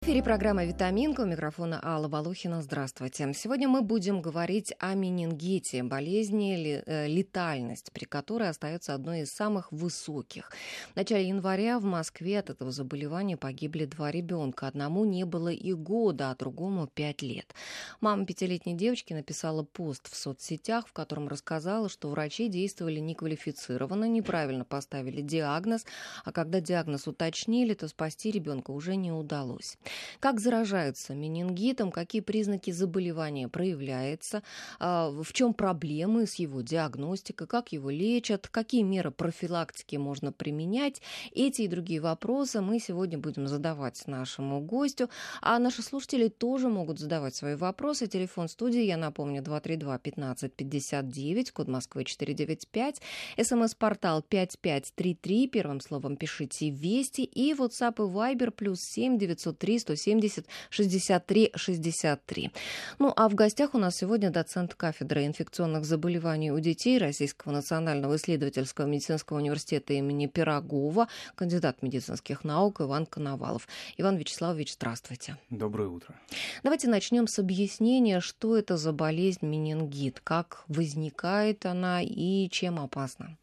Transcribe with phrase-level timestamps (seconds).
[0.00, 2.62] В эфире программа «Витаминка» у микрофона Алла Балухина.
[2.62, 3.30] Здравствуйте.
[3.34, 9.70] Сегодня мы будем говорить о менингите, болезни, э, летальность, при которой остается одной из самых
[9.70, 10.52] высоких.
[10.94, 14.68] В начале января в Москве от этого заболевания погибли два ребенка.
[14.68, 17.54] Одному не было и года, а другому пять лет.
[18.00, 24.64] Мама пятилетней девочки написала пост в соцсетях, в котором рассказала, что врачи действовали неквалифицированно, неправильно
[24.64, 25.84] поставили диагноз,
[26.24, 29.76] а когда диагноз уточнили, то спасти ребенка уже не удалось.
[30.20, 34.42] Как заражаются менингитом, какие признаки заболевания проявляются,
[34.78, 41.02] а, в чем проблемы с его диагностикой, как его лечат, какие меры профилактики можно применять.
[41.32, 45.10] Эти и другие вопросы мы сегодня будем задавать нашему гостю.
[45.40, 48.06] А наши слушатели тоже могут задавать свои вопросы.
[48.06, 53.00] Телефон студии, я напомню, 232 15 59, код Москвы 495,
[53.42, 61.52] смс-портал 5533, первым словом пишите «Вести» и WhatsApp и Viber плюс 7 903 170 63
[61.54, 62.50] 63.
[62.98, 68.16] Ну, а в гостях у нас сегодня доцент кафедры инфекционных заболеваний у детей Российского национального
[68.16, 73.66] исследовательского медицинского университета имени Пирогова, кандидат медицинских наук Иван Коновалов.
[73.96, 75.36] Иван Вячеславович, здравствуйте.
[75.50, 76.14] Доброе утро.
[76.62, 83.36] Давайте начнем с объяснения, что это за болезнь менингит, как возникает она и чем опасна.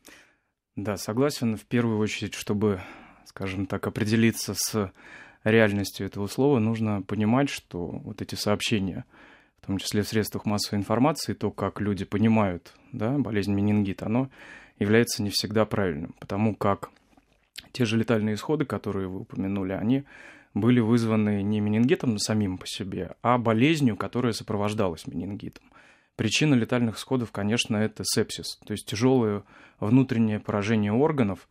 [0.75, 1.57] Да, согласен.
[1.57, 2.81] В первую очередь, чтобы,
[3.25, 4.91] скажем так, определиться с
[5.51, 9.05] реальностью этого слова, нужно понимать, что вот эти сообщения,
[9.61, 14.29] в том числе в средствах массовой информации, то, как люди понимают да, болезнь менингита, оно
[14.79, 16.91] является не всегда правильным, потому как
[17.71, 20.03] те же летальные исходы, которые вы упомянули, они
[20.53, 25.63] были вызваны не менингитом самим по себе, а болезнью, которая сопровождалась менингитом.
[26.15, 29.43] Причина летальных исходов, конечно, это сепсис, то есть тяжелое
[29.79, 31.47] внутреннее поражение органов,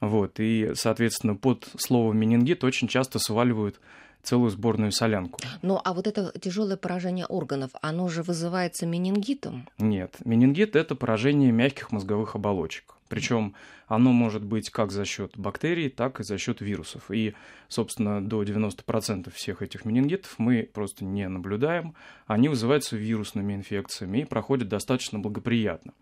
[0.00, 3.80] вот, и, соответственно, под слово менингит очень часто сваливают
[4.22, 5.38] целую сборную солянку.
[5.62, 9.68] Ну, а вот это тяжелое поражение органов, оно же вызывается менингитом?
[9.78, 12.94] Нет, менингит это поражение мягких мозговых оболочек.
[13.08, 13.54] Причем
[13.86, 17.10] оно может быть как за счет бактерий, так и за счет вирусов.
[17.10, 17.34] И,
[17.68, 21.94] собственно, до 90% всех этих менингитов мы просто не наблюдаем.
[22.26, 25.94] Они вызываются вирусными инфекциями и проходят достаточно благоприятно.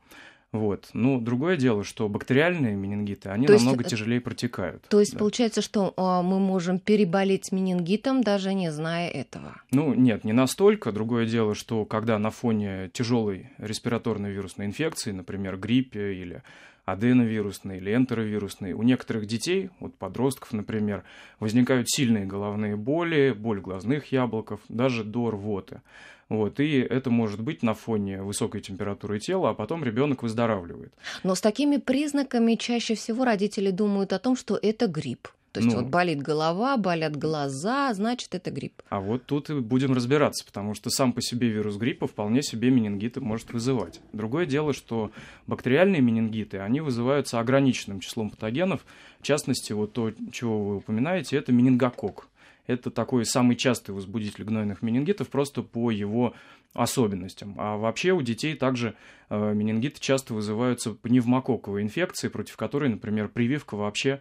[0.58, 0.88] Вот.
[0.92, 4.82] Ну, другое дело, что бактериальные менингиты, они то намного есть, тяжелее протекают.
[4.88, 5.18] То есть да.
[5.18, 9.60] получается, что а, мы можем переболеть менингитом, даже не зная этого?
[9.70, 10.92] Ну, нет, не настолько.
[10.92, 16.42] Другое дело, что когда на фоне тяжелой респираторной вирусной инфекции, например, гриппе или
[16.86, 21.04] аденовирусной или энтеровирусной, у некоторых детей, вот подростков, например,
[21.40, 25.82] возникают сильные головные боли, боль глазных яблоков, даже до рвоты.
[26.28, 30.92] Вот, и это может быть на фоне высокой температуры тела, а потом ребенок выздоравливает.
[31.22, 35.28] Но с такими признаками чаще всего родители думают о том, что это грипп.
[35.56, 38.82] То есть ну, вот болит голова, болят глаза, значит, это грипп.
[38.90, 42.68] А вот тут и будем разбираться, потому что сам по себе вирус гриппа вполне себе
[42.70, 44.00] менингиты может вызывать.
[44.12, 45.12] Другое дело, что
[45.46, 48.84] бактериальные менингиты, они вызываются ограниченным числом патогенов.
[49.20, 52.28] В частности, вот то, чего вы упоминаете, это менингокок
[52.66, 56.34] это такой самый частый возбудитель гнойных менингитов просто по его
[56.74, 57.54] особенностям.
[57.58, 58.94] А вообще у детей также
[59.30, 64.20] э, менингиты часто вызываются пневмококковой инфекцией, против которой, например, прививка вообще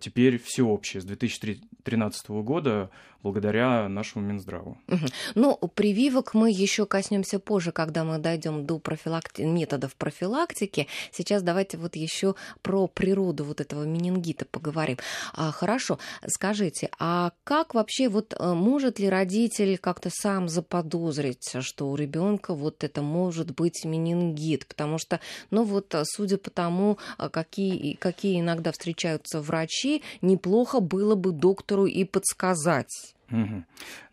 [0.00, 2.90] теперь всеобщее с 2013 года
[3.26, 4.78] благодаря нашему Минздраву.
[5.34, 9.42] Ну, прививок мы еще коснемся позже, когда мы дойдем до профилакти...
[9.42, 10.86] методов профилактики.
[11.10, 14.98] Сейчас давайте вот еще про природу вот этого менингита поговорим.
[15.34, 21.90] А, хорошо, скажите, а как вообще вот э, может ли родитель как-то сам заподозрить, что
[21.90, 24.66] у ребенка вот это может быть менингит?
[24.66, 25.18] Потому что,
[25.50, 26.98] ну вот, судя по тому,
[27.32, 33.14] какие, какие иногда встречаются врачи, врачи, неплохо было бы доктору и подсказать.
[33.28, 33.64] Угу.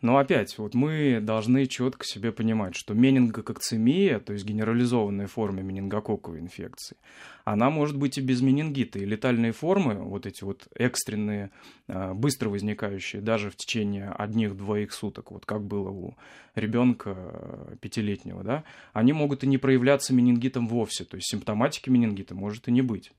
[0.02, 6.40] Но опять, вот мы должны четко себе понимать, что менингококцемия, то есть генерализованная форма менингококковой
[6.40, 6.96] инфекции,
[7.44, 8.98] она может быть и без менингита.
[8.98, 11.52] И летальные формы, вот эти вот экстренные,
[11.86, 16.16] а, быстро возникающие, даже в течение одних-двоих суток, вот как было у
[16.56, 21.04] ребенка э, пятилетнего, да, они могут и не проявляться менингитом вовсе.
[21.04, 23.12] То есть симптоматики менингита может и не быть.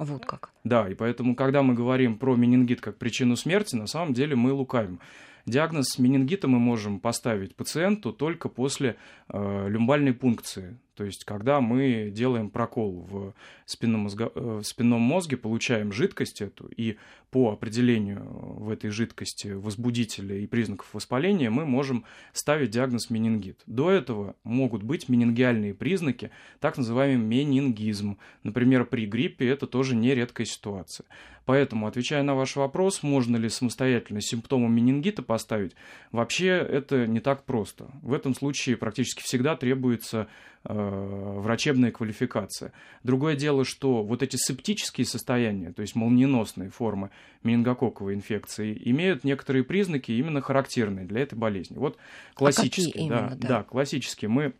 [0.00, 0.50] Вот как.
[0.64, 4.50] Да, и поэтому, когда мы говорим про менингит как причину смерти, на самом деле мы
[4.50, 4.98] лукавим.
[5.44, 8.96] Диагноз менингита мы можем поставить пациенту только после
[9.28, 13.32] э, люмбальной пункции, то есть, когда мы делаем прокол в
[13.64, 14.30] спинном, мозго...
[14.34, 16.98] Э, в спинном мозге, получаем жидкость эту, и
[17.30, 22.04] по определению в этой жидкости возбудителя и признаков воспаления мы можем
[22.34, 23.62] ставить диагноз менингит.
[23.64, 28.18] До этого могут быть менингиальные признаки, так называемый менингизм.
[28.42, 31.06] Например, при гриппе это тоже нередкая ситуация.
[31.46, 35.74] Поэтому, отвечая на ваш вопрос, можно ли самостоятельно симптомы менингита поставить,
[36.12, 37.90] вообще это не так просто.
[38.02, 40.28] В этом случае практически всегда требуется
[40.59, 42.72] э, врачебная квалификация.
[43.02, 47.10] Другое дело, что вот эти септические состояния, то есть молниеносные формы
[47.42, 51.78] менингококковой инфекции, имеют некоторые признаки именно характерные для этой болезни.
[51.78, 51.96] Вот
[52.34, 53.48] классические, а именно, да, да.
[53.48, 54.28] да, классические.
[54.28, 54.52] Мы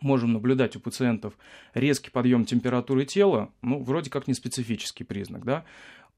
[0.00, 1.34] можем наблюдать у пациентов
[1.74, 5.64] резкий подъем температуры тела, ну, вроде как не специфический признак, да,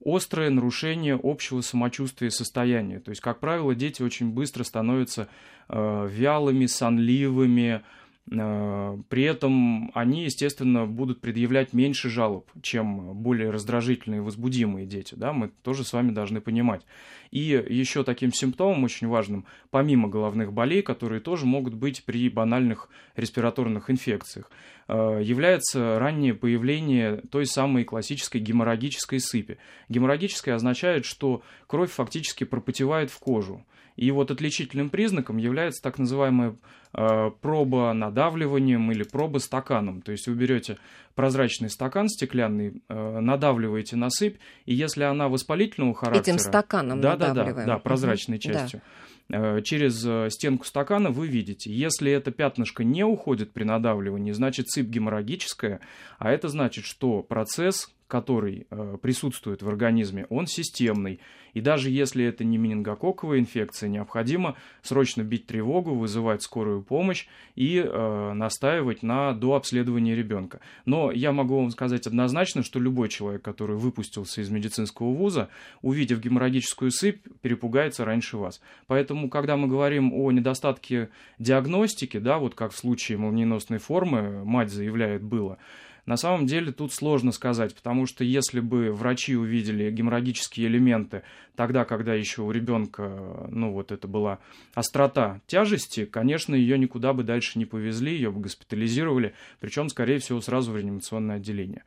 [0.03, 2.99] острое нарушение общего самочувствия и состояния.
[2.99, 5.27] То есть, как правило, дети очень быстро становятся
[5.69, 7.81] э, вялыми, сонливыми, э,
[8.29, 15.15] при этом они, естественно, будут предъявлять меньше жалоб, чем более раздражительные и возбудимые дети.
[15.15, 15.33] Да?
[15.33, 16.83] Мы тоже с вами должны понимать.
[17.31, 22.89] И еще таким симптомом очень важным, помимо головных болей, которые тоже могут быть при банальных
[23.15, 24.49] респираторных инфекциях,
[24.87, 29.57] э, является раннее появление той самой классической геморрагической сыпи.
[29.89, 33.65] Геморрагическая означает, что кровь фактически пропотевает в кожу.
[33.95, 36.55] И вот отличительным признаком является так называемая э,
[36.93, 40.01] проба надавливанием или проба стаканом.
[40.01, 40.77] То есть вы берете
[41.15, 46.35] прозрачный стакан стеклянный, э, надавливаете на сыпь, и если она воспалительного характера...
[46.35, 47.55] Этим стаканом да, надавливаем.
[47.55, 48.81] Да, да, да, прозрачной частью.
[49.29, 49.57] Да.
[49.57, 54.69] Э, через э, стенку стакана вы видите, если это пятнышко не уходит при надавливании, значит
[54.69, 55.79] сыпь геморрагическая,
[56.17, 61.19] а это значит, что процесс который э, присутствует в организме, он системный.
[61.53, 67.77] И даже если это не менингококковая инфекция, необходимо срочно бить тревогу, вызывать скорую помощь и
[67.77, 70.61] э, настаивать на дообследовании ребенка.
[70.85, 75.49] Но я могу вам сказать однозначно, что любой человек, который выпустился из медицинского вуза,
[75.81, 78.61] увидев геморрагическую сыпь, перепугается раньше вас.
[78.87, 81.09] Поэтому, когда мы говорим о недостатке
[81.39, 85.57] диагностики, да, вот как в случае молниеносной формы, мать заявляет, было,
[86.05, 91.23] на самом деле тут сложно сказать, потому что если бы врачи увидели геморрагические элементы
[91.55, 94.39] тогда, когда еще у ребенка, ну вот это была
[94.73, 100.41] острота тяжести, конечно, ее никуда бы дальше не повезли, ее бы госпитализировали, причем, скорее всего,
[100.41, 101.83] сразу в реанимационное отделение.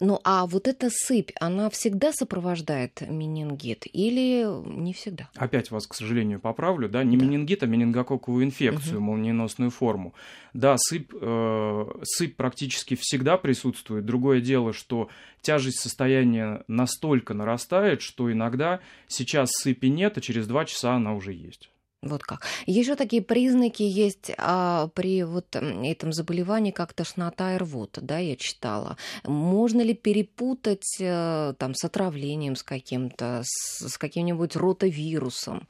[0.00, 5.28] Ну а вот эта сыпь, она всегда сопровождает менингит или не всегда?
[5.34, 7.24] Опять вас, к сожалению, поправлю, да, не да.
[7.24, 9.06] менингит, а менингококковую инфекцию, угу.
[9.06, 10.14] молниеносную форму.
[10.54, 14.04] Да, сыпь, э, сыпь практически всегда присутствует.
[14.04, 15.08] Другое дело, что
[15.40, 18.78] тяжесть состояния настолько нарастает, что иногда
[19.08, 21.70] сейчас сыпи нет, а через два часа она уже есть.
[22.00, 22.42] Вот как.
[22.66, 28.36] Еще такие признаки есть а, при вот этом заболевании, как тошнота и рвота, да, я
[28.36, 28.96] читала.
[29.24, 35.66] Можно ли перепутать а, там с отравлением с каким-то, с, с каким-нибудь ротавирусом?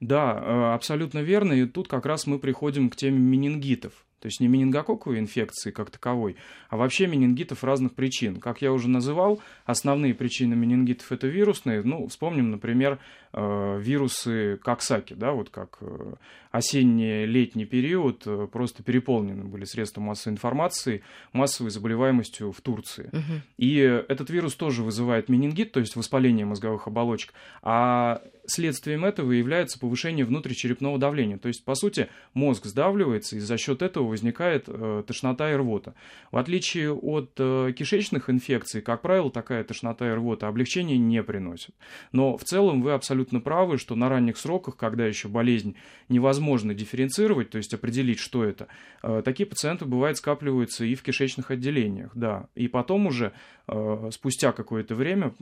[0.00, 1.52] Да, э, абсолютно верно.
[1.54, 3.92] И тут как раз мы приходим к теме менингитов.
[4.20, 6.36] То есть не менингококковой инфекции как таковой,
[6.68, 8.36] а вообще менингитов разных причин.
[8.36, 11.82] Как я уже называл, основные причины менингитов это вирусные.
[11.82, 12.98] Ну, вспомним, например,
[13.32, 16.14] э, вирусы Коксаки, да, вот как э,
[16.50, 21.02] осенний летний период э, просто переполнены были средства массовой информации
[21.32, 23.08] массовой заболеваемостью в Турции.
[23.12, 23.40] Угу.
[23.56, 27.32] И этот вирус тоже вызывает менингит, то есть воспаление мозговых оболочек,
[27.62, 31.38] а следствием этого является повышение внутричерепного давления.
[31.38, 35.94] То есть, по сути, мозг сдавливается, и за счет этого возникает э, тошнота и рвота.
[36.30, 41.74] В отличие от э, кишечных инфекций, как правило, такая тошнота и рвота облегчения не приносит.
[42.12, 45.76] Но в целом вы абсолютно правы, что на ранних сроках, когда еще болезнь
[46.08, 48.68] невозможно дифференцировать, то есть определить, что это,
[49.02, 52.48] э, такие пациенты, бывает, скапливаются и в кишечных отделениях, да.
[52.54, 53.32] И потом уже,
[53.68, 55.34] э, спустя какое-то время,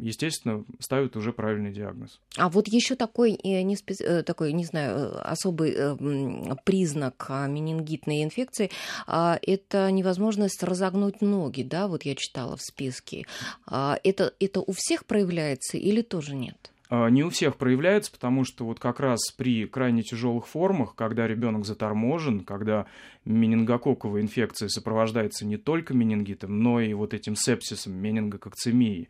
[0.00, 2.20] естественно, ставят уже правильный диагноз.
[2.36, 4.04] А вот еще такой, э, не, специ...
[4.04, 5.76] Э, такой, не знаю, э, особый
[6.64, 7.46] признак а,
[8.08, 8.70] менингитной инфекции
[9.06, 13.26] а,– это невозможность разогнуть ноги, да, вот я читала в списке.
[13.66, 16.56] А, это, это у всех проявляется или тоже нет?
[16.90, 21.66] Не у всех проявляется, потому что вот как раз при крайне тяжелых формах, когда ребенок
[21.66, 22.86] заторможен, когда
[23.28, 29.08] менингококковая инфекция сопровождается не только менингитом, но и вот этим сепсисом, менингококцемией,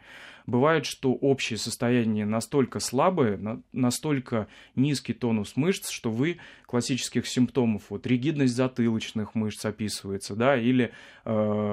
[0.48, 3.38] Бывает, что общее состояние настолько слабое,
[3.75, 10.92] настолько низкий тонус мышц, что вы классических симптомов, вот ригидность затылочных мышц описывается, да, или
[11.26, 11.30] э,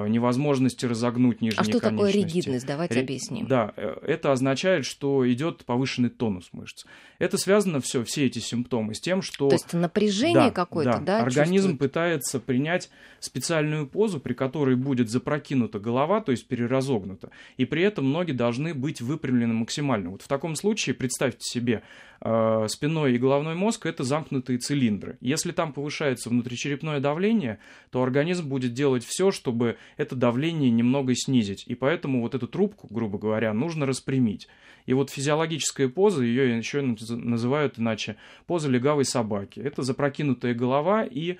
[0.08, 1.86] невозможность разогнуть нижние конечности.
[1.86, 2.66] А что такое ригидность?
[2.66, 3.00] Давайте Ри...
[3.00, 3.46] объясним.
[3.46, 6.84] Да, э, это означает, что идет повышенный тонус мышц.
[7.18, 9.48] Это связано все, все эти симптомы с тем, что...
[9.48, 11.18] То есть напряжение да, какое-то, да?
[11.18, 11.92] да организм чувствует?
[11.92, 12.90] пытается принять
[13.20, 18.74] специальную позу, при которой будет запрокинута голова, то есть переразогнута, и при этом ноги должны
[18.74, 20.10] быть выпрямлены максимально.
[20.10, 21.82] Вот в таком случае представьте себе
[22.20, 25.18] э, спиной и головной мозг это замкнутые цилиндры.
[25.20, 27.58] Если там повышается внутричерепное давление,
[27.90, 31.64] то организм будет делать все, чтобы это давление немного снизить.
[31.66, 34.48] И поэтому вот эту трубку, грубо говоря, нужно распрямить.
[34.86, 38.16] И вот физиологическая поза, ее еще называют иначе
[38.46, 39.60] поза легавой собаки.
[39.60, 41.38] Это запрокинутая голова и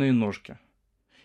[0.00, 0.58] распрямленные ножки.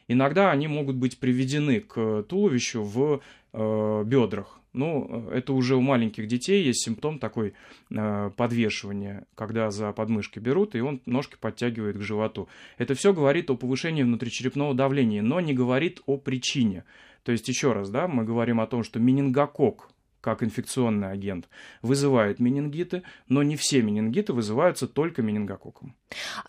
[0.08, 3.22] Иногда они могут быть приведены к туловищу в
[3.54, 4.60] э, бедрах.
[4.74, 7.54] Ну, это уже у маленьких детей есть симптом такой
[7.90, 12.48] э, подвешивания, когда за подмышки берут, и он ножки подтягивает к животу.
[12.78, 16.84] Это все говорит о повышении внутричерепного давления, но не говорит о причине.
[17.24, 19.90] То есть, еще раз, да, мы говорим о том, что менингокок
[20.26, 21.48] как инфекционный агент,
[21.84, 25.94] вызывает менингиты, но не все менингиты вызываются только менингококком.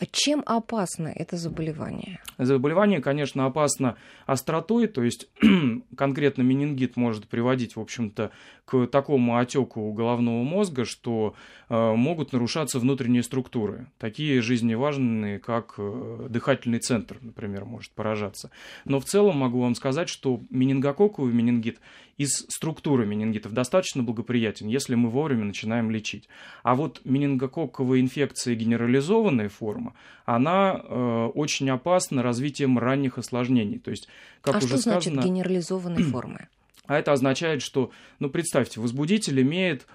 [0.00, 2.18] А чем опасно это заболевание?
[2.38, 5.28] Заболевание, конечно, опасно остротой, то есть
[5.97, 8.30] конкретно менингит может приводить, в общем-то,
[8.64, 11.35] к такому отеку головного мозга, что
[11.68, 18.50] э, могут нарушаться внутренние структуры, такие жизневажные, как э, дыхательный центр, например, может поражаться.
[18.87, 21.78] Но в целом могу вам сказать, что менингококковый менингит
[22.16, 23.65] из структуры менингитов достаточно
[24.02, 26.28] благоприятен, если мы вовремя начинаем лечить.
[26.62, 29.94] А вот менингококковая инфекция генерализованная форма,
[30.25, 33.78] она э, очень опасна развитием ранних осложнений.
[33.78, 34.08] То есть,
[34.42, 36.49] как а уже что сказано, значит генерализованной формы?
[36.88, 39.88] А это означает, что, ну, представьте, возбудитель имеет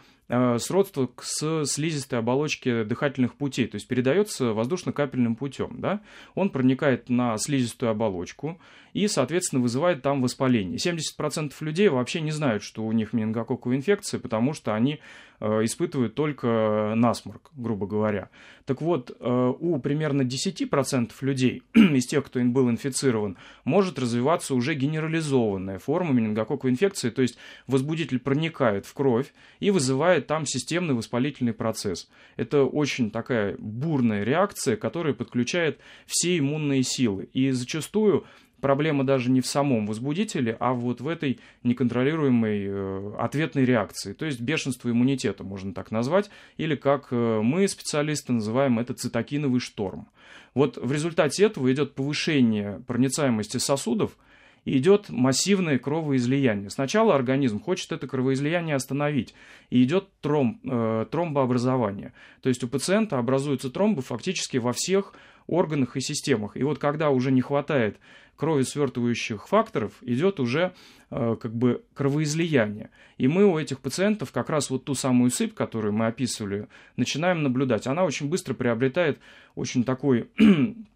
[0.60, 6.02] сродство с слизистой оболочки дыхательных путей, то есть передается воздушно-капельным путем, да?
[6.36, 8.60] Он проникает на слизистую оболочку,
[8.94, 10.78] и, соответственно, вызывает там воспаление.
[10.78, 15.00] 70% людей вообще не знают, что у них менингококковая инфекция, потому что они э,
[15.42, 18.30] испытывают только насморк, грубо говоря.
[18.66, 24.76] Так вот, э, у примерно 10% людей из тех, кто был инфицирован, может развиваться уже
[24.76, 31.54] генерализованная форма менингококковой инфекции, то есть возбудитель проникает в кровь и вызывает там системный воспалительный
[31.54, 32.10] процесс.
[32.38, 37.30] Это очень такая бурная реакция, которая подключает все иммунные силы.
[37.34, 38.26] И зачастую
[38.62, 44.26] проблема даже не в самом возбудителе, а вот в этой неконтролируемой э, ответной реакции, то
[44.26, 50.08] есть бешенство иммунитета, можно так назвать, или как э, мы, специалисты, называем это цитокиновый шторм.
[50.54, 54.18] Вот в результате этого идет повышение проницаемости сосудов,
[54.66, 56.70] идет массивное кровоизлияние.
[56.70, 59.34] Сначала организм хочет это кровоизлияние остановить,
[59.70, 62.14] и идет тромб, э, тромбообразование.
[62.42, 65.14] То есть у пациента образуются тромбы фактически во всех
[65.48, 66.56] органах и системах.
[66.56, 67.98] И вот когда уже не хватает
[68.36, 70.74] крови свертывающих факторов, идет уже
[71.12, 72.90] э, как бы кровоизлияние.
[73.18, 77.44] И мы у этих пациентов как раз вот ту самую сыпь, которую мы описывали, начинаем
[77.44, 77.86] наблюдать.
[77.86, 79.20] Она очень быстро приобретает
[79.56, 80.30] очень такой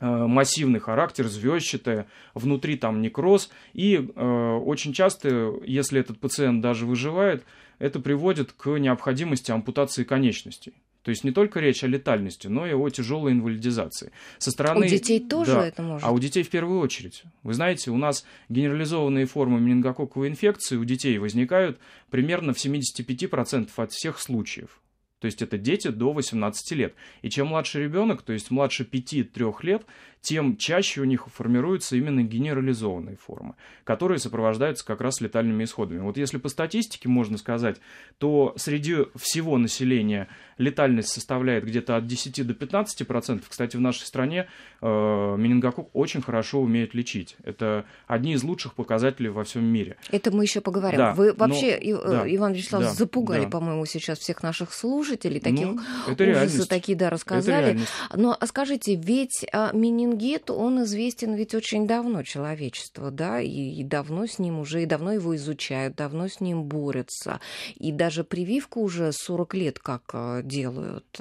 [0.00, 3.50] массивный характер, звездчатая, внутри там некроз.
[3.74, 7.44] И э, очень часто, если этот пациент даже выживает,
[7.78, 10.74] это приводит к необходимости ампутации конечностей.
[11.02, 14.12] То есть не только речь о летальности, но и о тяжелой инвалидизации.
[14.38, 14.86] Со стороны...
[14.86, 16.06] У детей тоже да, это может?
[16.06, 17.22] А у детей в первую очередь.
[17.42, 21.78] Вы знаете, у нас генерализованные формы менингококковой инфекции у детей возникают
[22.10, 24.78] примерно в 75% от всех случаев.
[25.20, 26.94] То есть это дети до 18 лет.
[27.22, 29.82] И чем младше ребенок, то есть младше 5-3 лет,
[30.20, 36.00] тем чаще у них формируются именно генерализованные формы, которые сопровождаются как раз летальными исходами.
[36.00, 37.80] Вот если по статистике можно сказать,
[38.18, 40.28] то среди всего населения
[40.60, 43.48] летальность составляет где-то от 10 до 15 процентов.
[43.48, 44.46] Кстати, в нашей стране
[44.82, 47.36] э, менингококк очень хорошо умеет лечить.
[47.44, 49.96] Это одни из лучших показателей во всем мире.
[50.10, 50.98] Это мы еще поговорим.
[50.98, 53.48] Да, Вы вообще, но, и, да, Иван Вячеславович, да, запугали, да.
[53.48, 55.40] по-моему, сейчас всех наших слушателей.
[55.40, 56.68] Таких ну, это ужасы реальность.
[56.68, 57.80] такие, да, рассказали.
[58.14, 63.82] Но а скажите, ведь а, менингит, он известен ведь очень давно человечеству, да, и, и
[63.82, 67.40] давно с ним уже, и давно его изучают, давно с ним борются.
[67.76, 71.20] И даже прививку уже 40 лет как а, делают.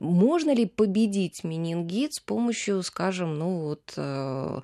[0.00, 4.60] Можно ли победить менингит с помощью, скажем, ну вот э,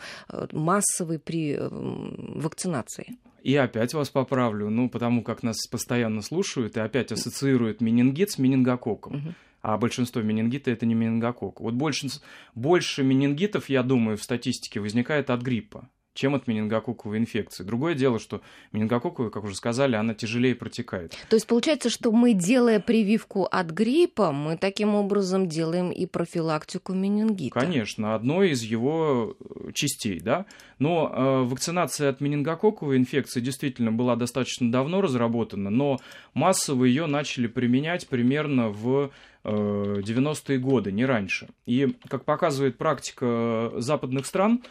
[0.52, 3.19] массовой при вакцинации?
[3.42, 8.38] И опять вас поправлю, ну, потому как нас постоянно слушают и опять ассоциируют менингит с
[8.38, 9.16] менингококком.
[9.16, 9.35] Угу.
[9.62, 11.61] А большинство менингита это не менингококк.
[11.61, 12.09] Вот больше,
[12.54, 15.88] больше менингитов, я думаю, в статистике возникает от гриппа.
[16.14, 17.62] Чем от менингококковой инфекции.
[17.62, 18.40] Другое дело, что
[18.72, 21.16] менингококковая, как уже сказали, она тяжелее протекает.
[21.28, 26.94] То есть получается, что мы, делая прививку от гриппа, мы таким образом делаем и профилактику
[26.94, 27.58] менингита.
[27.58, 30.46] Конечно, одной из его э, частей, да.
[30.78, 36.00] Но э, вакцинация от менингококковой инфекции действительно была достаточно давно разработана, но
[36.34, 39.10] массово ее начали применять примерно в
[39.44, 41.48] 90-е э, годы, не раньше.
[41.66, 44.62] И, как показывает практика западных стран,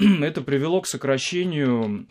[0.22, 2.06] это привело к сокращению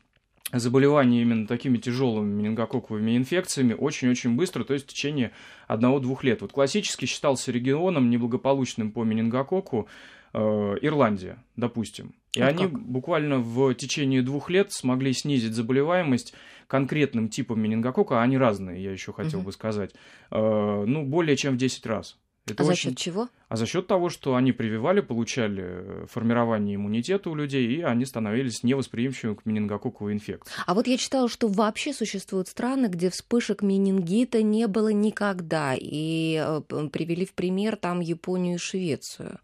[0.52, 5.32] заболеваний именно такими тяжелыми менингококковыми инфекциями очень-очень быстро, то есть в течение
[5.68, 6.42] одного-двух лет.
[6.42, 9.88] Вот классически считался регионом неблагополучным по менингококку
[10.34, 10.40] э,
[10.82, 12.14] Ирландия, допустим.
[12.34, 12.80] И вот они как?
[12.80, 16.34] буквально в течение двух лет смогли снизить заболеваемость
[16.68, 19.48] конкретным типом менингокока, а они разные, я еще хотел угу.
[19.48, 19.94] бы сказать,
[20.32, 22.18] э, ну, более чем в 10 раз.
[22.54, 22.76] Это а очень...
[22.76, 23.30] за счет чего?
[23.48, 28.06] А за счет того, что они прививали, получали э, формирование иммунитета у людей, и они
[28.06, 30.54] становились невосприимчивыми к менингококковой инфекции.
[30.66, 36.44] А вот я читала, что вообще существуют страны, где вспышек менингита не было никогда, и
[36.44, 39.40] э, привели в пример там Японию и Швецию.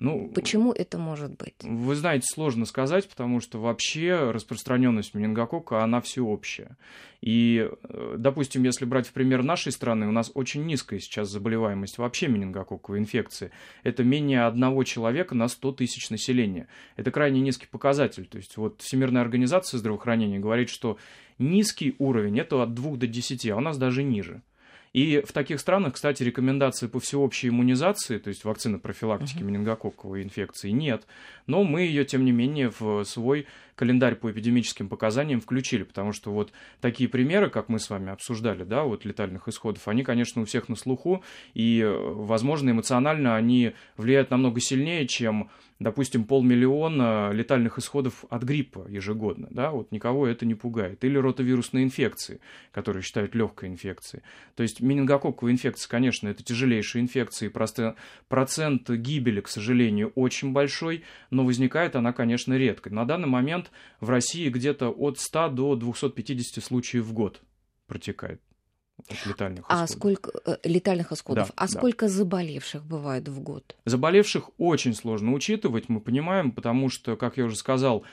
[0.00, 1.56] Ну, Почему это может быть?
[1.62, 6.76] Вы знаете, сложно сказать, потому что вообще распространенность менингококка, она всеобщая.
[7.20, 11.98] И, э, допустим, если брать в пример нашей страны, у нас очень низкая сейчас заболеваемость
[11.98, 13.50] вообще менингококковой инфекции.
[13.82, 16.68] Это менее одного человека на 100 тысяч населения.
[16.94, 18.26] Это крайне низкий показатель.
[18.26, 20.96] То есть вот Всемирная организация здравоохранения говорит, что
[21.38, 24.42] низкий уровень это от 2 до 10, а у нас даже ниже.
[24.92, 29.44] И в таких странах, кстати, рекомендации по всеобщей иммунизации, то есть вакцины профилактики uh-huh.
[29.44, 31.06] менингококковой инфекции, нет.
[31.46, 33.46] Но мы ее, тем не менее, в свой
[33.78, 38.64] календарь по эпидемическим показаниям включили, потому что вот такие примеры, как мы с вами обсуждали,
[38.64, 41.22] да, вот летальных исходов, они, конечно, у всех на слуху,
[41.54, 49.46] и, возможно, эмоционально они влияют намного сильнее, чем, допустим, полмиллиона летальных исходов от гриппа ежегодно,
[49.50, 51.04] да, вот никого это не пугает.
[51.04, 52.40] Или ротовирусные инфекции,
[52.72, 54.24] которые считают легкой инфекцией.
[54.56, 57.94] То есть менингококковая инфекция, конечно, это тяжелейшая инфекция, и просто
[58.28, 62.92] процент гибели, к сожалению, очень большой, но возникает она, конечно, редко.
[62.92, 63.67] На данный момент
[64.00, 67.40] в России где-то от 100 до 250 случаев в год
[67.86, 68.40] протекает
[69.26, 69.90] летальных а исходов.
[69.90, 71.48] сколько э, летальных исходов?
[71.48, 71.68] Да, а да.
[71.68, 73.76] сколько заболевших бывает в год?
[73.84, 78.04] Заболевших очень сложно учитывать, мы понимаем, потому что, как я уже сказал,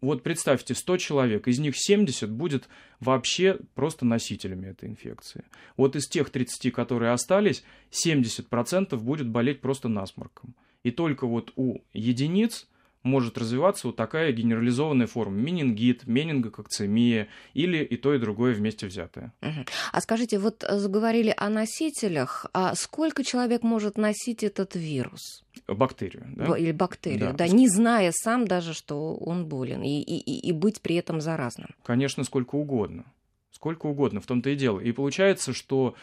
[0.00, 2.68] вот представьте, 100 человек, из них 70 будет
[3.00, 5.44] вообще просто носителями этой инфекции.
[5.76, 10.54] Вот из тех 30, которые остались, 70% будет болеть просто насморком.
[10.82, 12.66] И только вот у единиц
[13.02, 15.36] может развиваться вот такая генерализованная форма.
[15.36, 19.32] Менингит, менингококцемия или и то, и другое вместе взятое.
[19.42, 19.64] Угу.
[19.92, 22.46] А скажите, вот заговорили о носителях.
[22.52, 25.44] А сколько человек может носить этот вирус?
[25.66, 26.56] Бактерию, да?
[26.56, 27.46] Или бактерию, да.
[27.46, 31.74] да, не зная сам даже, что он болен, и, и, и быть при этом заразным.
[31.82, 33.04] Конечно, сколько угодно.
[33.50, 34.80] Сколько угодно, в том-то и дело.
[34.80, 35.94] И получается, что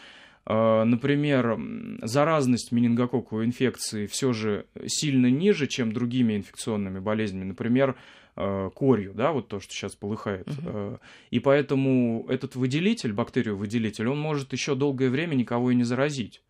[0.48, 1.58] например,
[2.02, 7.96] заразность менингококковой инфекции все же сильно ниже, чем другими инфекционными болезнями, например,
[8.40, 10.46] а, корью, да, вот то, что сейчас полыхает.
[10.46, 11.00] Uh-huh.
[11.30, 16.40] И поэтому этот выделитель, бактерию-выделитель, он может еще долгое время никого и не заразить.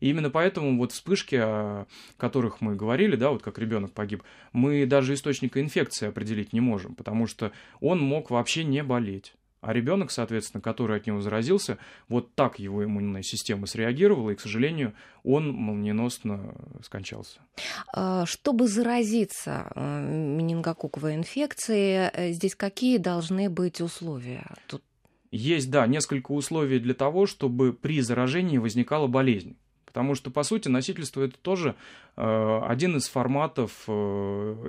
[0.00, 1.86] И именно поэтому вот вспышки, о
[2.18, 6.94] которых мы говорили, да, вот как ребенок погиб, мы даже источника инфекции определить не можем,
[6.94, 9.32] потому что он мог вообще не болеть.
[9.60, 14.40] А ребенок, соответственно, который от него заразился, вот так его иммунная система среагировала, и, к
[14.40, 14.94] сожалению,
[15.24, 17.40] он молниеносно скончался.
[17.92, 24.46] А, чтобы заразиться э, менингококковой инфекцией, э, здесь какие должны быть условия?
[24.68, 24.82] Тут...
[25.30, 29.56] Есть, да, несколько условий для того, чтобы при заражении возникала болезнь.
[29.98, 31.74] Потому что, по сути, носительство это тоже
[32.16, 33.92] э, один из форматов э,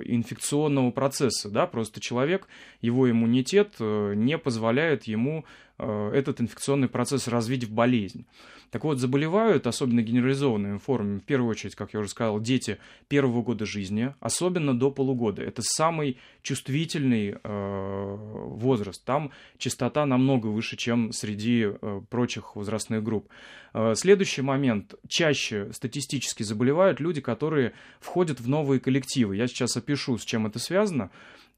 [0.04, 1.48] инфекционного процесса.
[1.48, 1.68] Да?
[1.68, 2.48] Просто человек,
[2.80, 5.44] его иммунитет э, не позволяет ему
[5.78, 8.26] этот инфекционный процесс развить в болезнь.
[8.70, 12.78] Так вот, заболевают, особенно генерализованными формами, в первую очередь, как я уже сказал, дети
[13.08, 15.42] первого года жизни, особенно до полугода.
[15.42, 19.04] Это самый чувствительный э, возраст.
[19.04, 23.28] Там частота намного выше, чем среди э, прочих возрастных групп.
[23.74, 24.94] Э, следующий момент.
[25.08, 29.36] Чаще статистически заболевают люди, которые входят в новые коллективы.
[29.36, 31.10] Я сейчас опишу, с чем это связано.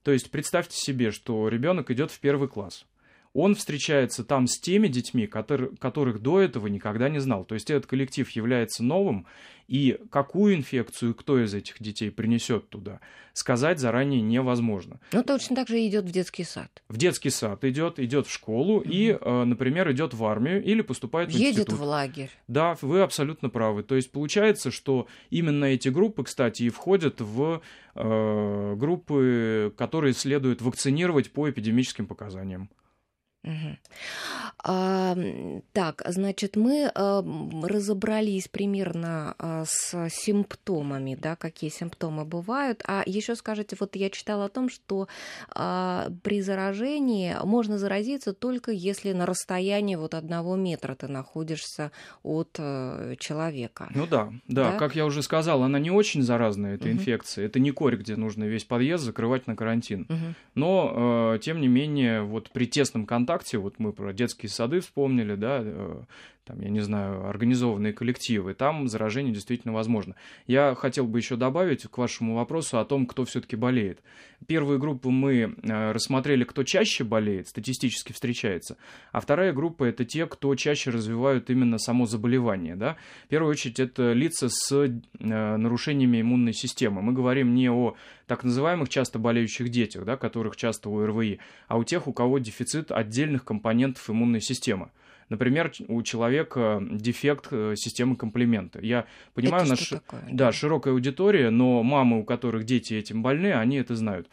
[0.03, 2.87] То есть представьте себе, что ребенок идет в первый класс
[3.35, 7.45] он встречается там с теми детьми, который, которых до этого никогда не знал.
[7.45, 9.27] То есть этот коллектив является новым,
[9.69, 13.01] и какую инфекцию кто из этих детей принесет туда,
[13.33, 15.01] сказать заранее невозможно.
[15.13, 16.83] Ну, точно так же идет в детский сад.
[16.89, 18.89] В детский сад идет, идет в школу угу.
[18.89, 21.79] и, э, например, идет в армию или поступает в Едет институт.
[21.79, 22.31] в лагерь.
[22.49, 23.83] Да, вы абсолютно правы.
[23.83, 27.63] То есть получается, что именно эти группы, кстати, и входят в
[27.95, 32.69] э, группы, которые следует вакцинировать по эпидемическим показаниям.
[33.45, 33.77] Угу.
[34.65, 35.17] А,
[35.73, 37.25] так, значит, мы а,
[37.65, 42.85] разобрались примерно а, с симптомами, да, какие симптомы бывают.
[42.87, 45.09] А еще скажите, вот я читала о том, что
[45.49, 51.91] а, при заражении можно заразиться только если на расстоянии вот одного метра ты находишься
[52.23, 53.91] от а, человека.
[53.93, 56.93] Ну да, да, да, как я уже сказал, она не очень заразная, эта угу.
[56.93, 57.47] инфекция.
[57.47, 60.07] Это не корь, где нужно весь подъезд закрывать на карантин.
[60.09, 60.35] Угу.
[60.55, 64.81] Но, э, тем не менее, вот при тесном контакте ВКонтакте, вот мы про детские сады
[64.81, 66.03] вспомнили, да, э,
[66.45, 70.17] там, я не знаю, организованные коллективы, там заражение действительно возможно.
[70.47, 74.03] Я хотел бы еще добавить к вашему вопросу о том, кто все-таки болеет.
[74.47, 78.77] Первую группу мы э, рассмотрели, кто чаще болеет, статистически встречается,
[79.13, 82.75] а вторая группа это те, кто чаще развивают именно само заболевание.
[82.75, 82.97] Да?
[83.27, 87.03] В первую очередь это лица с э, нарушениями иммунной системы.
[87.03, 87.95] Мы говорим не о
[88.27, 92.39] так называемых часто болеющих детях, да, которых часто у РВИ, а у тех, у кого
[92.39, 94.91] дефицит отдельных компонентов иммунной системы.
[95.29, 98.81] Например, у человека дефект э, системы комплимента.
[98.81, 103.23] Я понимаю, это наш, такое, да, да, широкая аудитория, но мамы, у которых дети этим
[103.23, 104.29] больны, они это знают.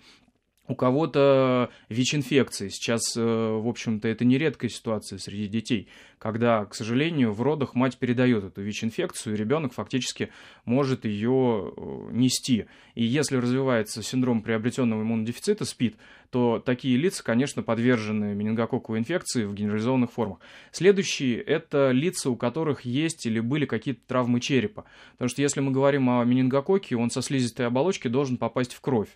[0.69, 2.69] У кого-то ВИЧ-инфекции.
[2.69, 5.88] Сейчас, э, в общем-то, это не редкая ситуация среди детей,
[6.19, 10.29] когда, к сожалению, в родах мать передает эту ВИЧ-инфекцию, и ребенок фактически
[10.65, 12.67] может ее э, нести.
[12.93, 15.95] И если развивается синдром приобретенного иммунодефицита, СПИД,
[16.29, 20.38] то такие лица, конечно, подвержены менингококковой инфекции в генерализованных формах.
[20.71, 24.86] Следующие– это лица, у которых есть или были какие-то травмы черепа.
[25.13, 29.10] Потому что если мы говорим о менингококке, он со слизистой оболочки должен попасть в кровь.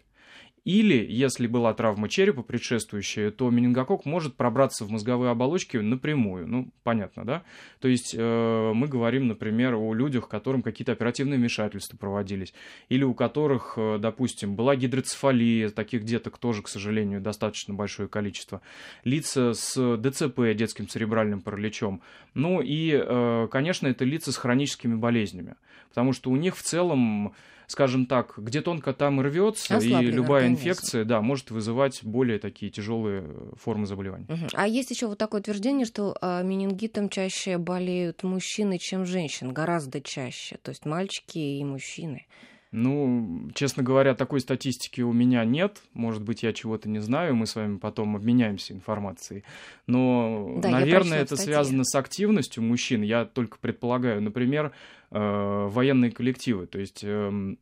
[0.65, 6.47] Или, если была травма черепа предшествующая, то менингокок может пробраться в мозговые оболочки напрямую.
[6.47, 7.43] Ну, понятно, да?
[7.81, 12.53] То есть э, мы говорим, например, о людях, которым какие-то оперативные вмешательства проводились,
[12.87, 18.61] или у которых, э, допустим, была гидроцефалия, таких деток тоже, к сожалению, достаточно большое количество,
[19.03, 22.01] лица с ДЦП, детским церебральным параличом.
[22.35, 25.55] Ну и, э, конечно, это лица с хроническими болезнями,
[25.89, 27.33] потому что у них в целом
[27.67, 30.61] скажем так, где тонко там рвется, и любая организм.
[30.61, 33.23] инфекция, да, может вызывать более такие тяжелые
[33.59, 34.25] формы заболевания.
[34.29, 34.47] Угу.
[34.53, 40.01] А есть еще вот такое утверждение, что а, менингитом чаще болеют мужчины, чем женщин, гораздо
[40.01, 42.25] чаще, то есть мальчики и мужчины.
[42.75, 45.83] Ну, честно говоря, такой статистики у меня нет.
[45.93, 49.43] Может быть, я чего-то не знаю, мы с вами потом обменяемся информацией.
[49.85, 53.03] Но, да, наверное, это связано с активностью мужчин.
[53.03, 54.71] Я только предполагаю, например,
[55.11, 56.65] э, военные коллективы.
[56.65, 57.55] То есть э,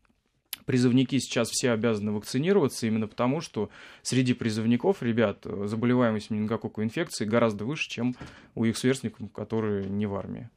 [0.72, 3.70] призывники сейчас все обязаны вакцинироваться именно потому, что
[4.04, 8.16] среди призывников, ребят, заболеваемость менингококковой инфекцией гораздо выше, чем
[8.56, 10.48] у их сверстников, которые не в армии.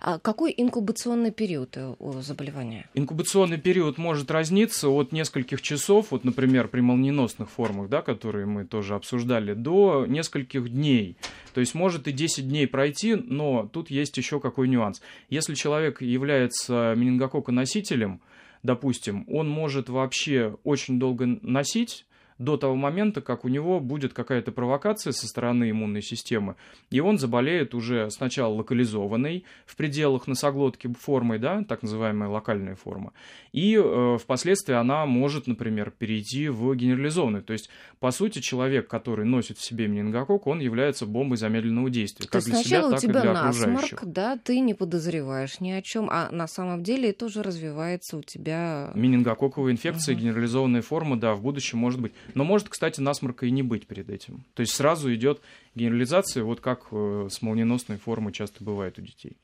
[0.00, 2.88] А какой инкубационный период у заболевания?
[2.94, 8.64] Инкубационный период может разниться от нескольких часов, вот, например, при молниеносных формах, да, которые мы
[8.64, 11.16] тоже обсуждали, до нескольких дней.
[11.54, 15.00] То есть может и 10 дней пройти, но тут есть еще какой нюанс.
[15.28, 18.20] Если человек является менингококоносителем,
[18.62, 22.06] допустим, он может вообще очень долго носить,
[22.40, 26.56] до того момента, как у него будет какая-то провокация со стороны иммунной системы,
[26.90, 33.12] и он заболеет уже сначала локализованной в пределах носоглотки формой, да, так называемая локальная форма,
[33.52, 37.44] и э, впоследствии она может, например, перейти в генерализованную.
[37.44, 42.26] То есть, по сути, человек, который носит в себе менингококк, он является бомбой замедленного действия,
[42.26, 43.98] как для себя, так и для окружающих.
[44.02, 48.92] да, ты не подозреваешь ни о чем, а на самом деле тоже развивается у тебя...
[48.94, 50.22] Менингококковая инфекция, угу.
[50.22, 52.12] генерализованная форма, да, в будущем может быть.
[52.34, 54.44] Но может, кстати, насморка и не быть перед этим.
[54.54, 55.40] То есть сразу идет
[55.74, 59.36] генерализация, вот как э, с молниеносной формой часто бывает у детей.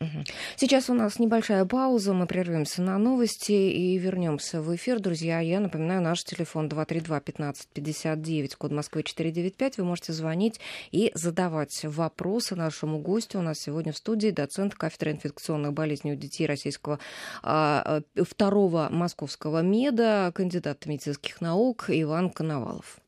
[0.56, 4.98] Сейчас у нас небольшая пауза, мы прервемся на новости и вернемся в эфир.
[4.98, 9.78] Друзья, я напоминаю, наш телефон 232-1559, код Москвы 495.
[9.78, 10.60] Вы можете звонить
[10.90, 13.38] и задавать вопросы нашему гостю.
[13.38, 16.98] У нас сегодня в студии доцент кафедры инфекционных болезней у детей Российского
[17.42, 23.00] а, а, второго московского меда, кандидат медицинских наук Иван Коновалов.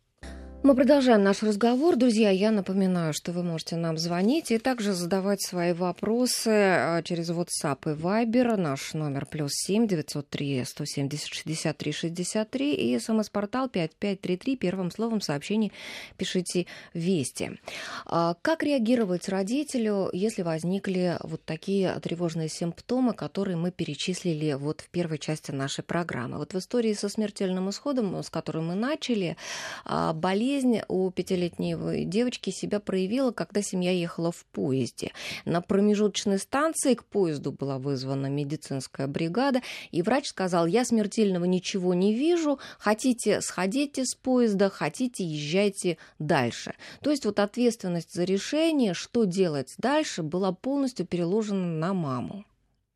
[0.64, 1.94] Мы продолжаем наш разговор.
[1.94, 7.30] Друзья, я напоминаю, что вы можете нам звонить и также задавать свои вопросы а, через
[7.30, 8.56] WhatsApp и Viber.
[8.56, 13.94] Наш номер плюс семь девятьсот три сто семьдесят шестьдесят три шестьдесят три и смс-портал пять
[13.94, 14.56] пять три три.
[14.56, 15.72] Первым словом сообщений
[16.16, 17.60] пишите «Вести».
[18.04, 24.88] А, как реагировать родителю, если возникли вот такие тревожные симптомы, которые мы перечислили вот в
[24.90, 26.38] первой части нашей программы?
[26.38, 29.36] Вот в истории со смертельным исходом, с которой мы начали,
[29.84, 35.12] а, болезнь болезнь у пятилетней девочки себя проявила, когда семья ехала в поезде.
[35.44, 41.92] На промежуточной станции к поезду была вызвана медицинская бригада, и врач сказал, я смертельного ничего
[41.92, 46.74] не вижу, хотите сходите с поезда, хотите езжайте дальше.
[47.02, 52.44] То есть вот ответственность за решение, что делать дальше, была полностью переложена на маму.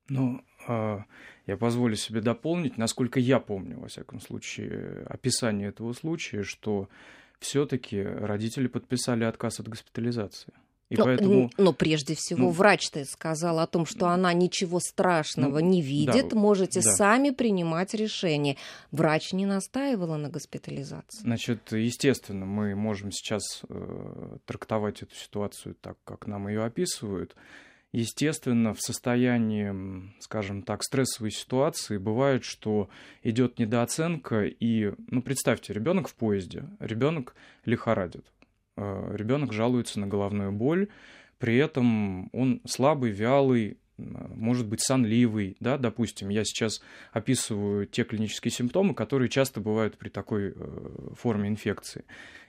[0.08, 1.04] Ну, а,
[1.46, 6.88] я позволю себе дополнить, насколько я помню, во всяком случае, описание этого случая, что
[7.42, 10.52] все-таки родители подписали отказ от госпитализации.
[10.92, 11.50] И но, поэтому...
[11.56, 16.28] но прежде всего ну, врач-то сказал о том, что она ничего страшного ну, не видит,
[16.28, 16.92] да, можете да.
[16.92, 18.58] сами принимать решение.
[18.90, 21.22] Врач не настаивала на госпитализации.
[21.22, 27.36] Значит, естественно, мы можем сейчас э, трактовать эту ситуацию так, как нам ее описывают.
[27.92, 32.88] Естественно, в состоянии, скажем так, стрессовой ситуации бывает, что
[33.22, 37.34] идет недооценка, и, ну, представьте, ребенок в поезде, ребенок
[37.66, 38.24] лихорадит,
[38.78, 40.88] э, ребенок жалуется на головную боль,
[41.38, 46.80] при этом он слабый, вялый, может быть, сонливый, да, допустим, я сейчас
[47.12, 52.06] описываю те клинические симптомы, которые часто бывают при такой э, форме инфекции.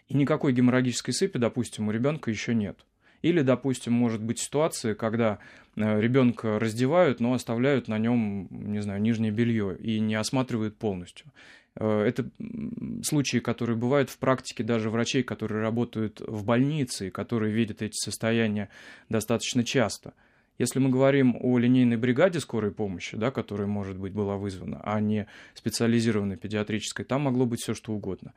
[0.08, 2.86] И никакой геморрагической сыпи, допустим, у ребенка еще нет.
[3.24, 5.40] Или, допустим, может быть ситуация, когда
[5.76, 11.28] э, ребенка раздевают, но оставляют на нем, не знаю, нижнее белье и не осматривают полностью.
[11.76, 12.30] Э, это
[13.02, 17.96] случаи, которые бывают в практике даже врачей, которые работают в больнице и которые видят эти
[17.96, 18.70] состояния
[19.08, 20.14] достаточно часто.
[20.60, 25.00] Если мы говорим о линейной бригаде скорой помощи, да, которая, может быть, была вызвана, а
[25.00, 28.34] не специализированной педиатрической, там могло быть все что угодно.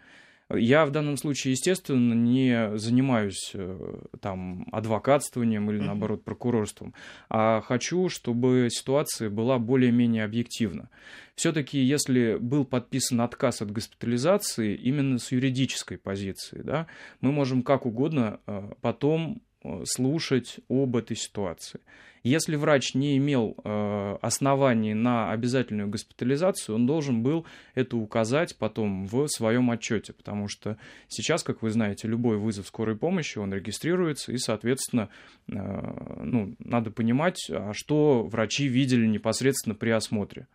[0.55, 6.95] Я в данном случае, естественно, не занимаюсь э, там адвокатствованием или, наоборот, прокурорством,
[7.29, 10.89] а хочу, чтобы ситуация была более-менее объективна.
[11.35, 16.87] Все-таки, если был подписан отказ от госпитализации именно с юридической позиции, да,
[17.21, 19.43] мы можем как угодно э, потом
[19.85, 21.81] слушать об этой ситуации.
[22.27, 29.07] Если врач не имел э, оснований на обязательную госпитализацию, он должен был это указать потом
[29.07, 30.77] в своем отчете, потому что
[31.07, 35.09] сейчас, как вы знаете, любой вызов скорой помощи, он регистрируется, и, соответственно,
[35.47, 40.49] э, ну, надо понимать, а что врачи видели непосредственно при осмотре.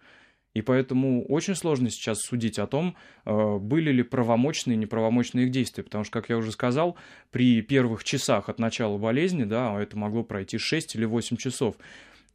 [0.53, 5.51] И поэтому очень сложно сейчас судить о том, э, были ли правомочные и неправомочные их
[5.51, 5.83] действия.
[5.83, 6.97] Потому что, как я уже сказал,
[7.31, 11.75] при первых часах от начала болезни, да, это могло пройти 6 или 8 часов,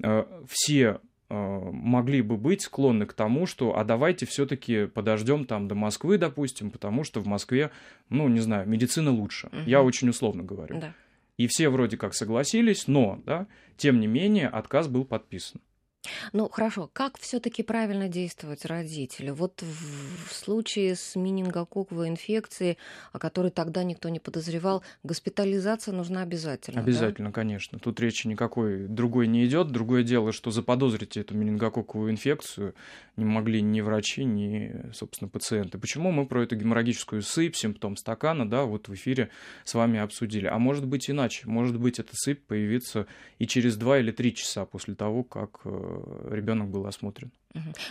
[0.02, 5.68] э, все э, могли бы быть склонны к тому, что а давайте все-таки подождем там
[5.68, 7.70] до Москвы, допустим, потому что в Москве,
[8.09, 9.48] ну, не знаю, медицина лучше.
[9.48, 9.61] Угу.
[9.66, 10.81] Я очень условно говорю.
[10.81, 10.94] Да.
[11.37, 15.61] И все вроде как согласились, но, да, тем не менее, отказ был подписан.
[16.33, 16.90] Ну, хорошо.
[16.92, 19.35] Как все-таки правильно действовать родителю?
[19.35, 22.79] Вот в, случае с менингококковой инфекцией,
[23.12, 26.81] о которой тогда никто не подозревал, госпитализация нужна обязательно.
[26.81, 27.35] Обязательно, да?
[27.35, 27.79] конечно.
[27.79, 29.69] Тут речи никакой другой не идет.
[29.69, 32.75] Другое дело, что заподозрить эту менингококковую инфекцию
[33.16, 35.79] не могли ни врачи, ни, собственно, пациенты.
[35.79, 39.31] Почему мы про эту геморрагическую сыпь, симптом стакана, да, вот в эфире
[39.64, 40.47] с вами обсудили.
[40.47, 41.47] А может быть иначе.
[41.47, 43.07] Может быть, эта сыпь появится
[43.38, 45.96] и через два или три часа после того, как э,
[46.31, 47.31] ребенок был осмотрен.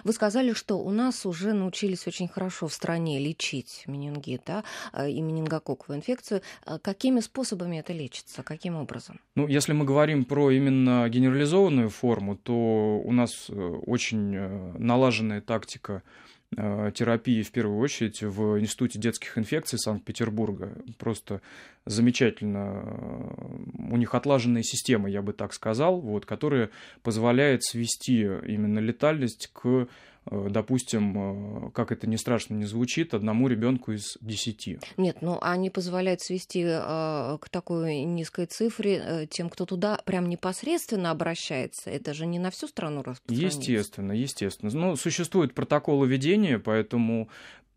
[0.03, 4.63] Вы сказали, что у нас уже научились очень хорошо в стране лечить менингит да,
[4.93, 6.41] э, и менингококковую инфекцию.
[6.65, 8.43] А какими способами это лечится?
[8.43, 9.19] Каким образом?
[9.35, 15.41] Ну, если мы говорим про именно генерализованную форму, то у нас э, очень э, налаженная
[15.41, 16.01] тактика Э,
[16.55, 20.73] терапии, в первую очередь, в Институте детских инфекций Санкт-Петербурга.
[20.97, 21.41] Просто
[21.85, 22.83] замечательно.
[22.83, 26.69] Э, у них отлаженная система, я бы так сказал, вот, которая
[27.03, 29.87] позволяет свести именно летальность к Э,
[30.31, 34.79] допустим, э, как это не страшно не звучит, одному ребенку из десяти.
[34.97, 41.11] Нет, ну они позволяют свести э, к такой низкой цифре тем, кто туда прям непосредственно
[41.11, 41.89] обращается.
[41.89, 43.59] Это же не на всю страну распространяется.
[43.59, 44.71] Естественно, естественно.
[44.73, 47.29] Но ну, существуют протоколы ведения, поэтому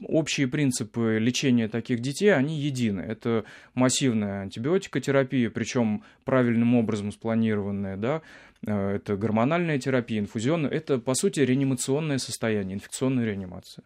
[0.05, 3.01] общие принципы лечения таких детей, они едины.
[3.01, 8.21] Это массивная антибиотикотерапия, причем правильным образом спланированная, да, э,
[8.65, 13.85] это гормональная терапия, инфузионная, это, по сути, реанимационное состояние, инфекционная реанимация.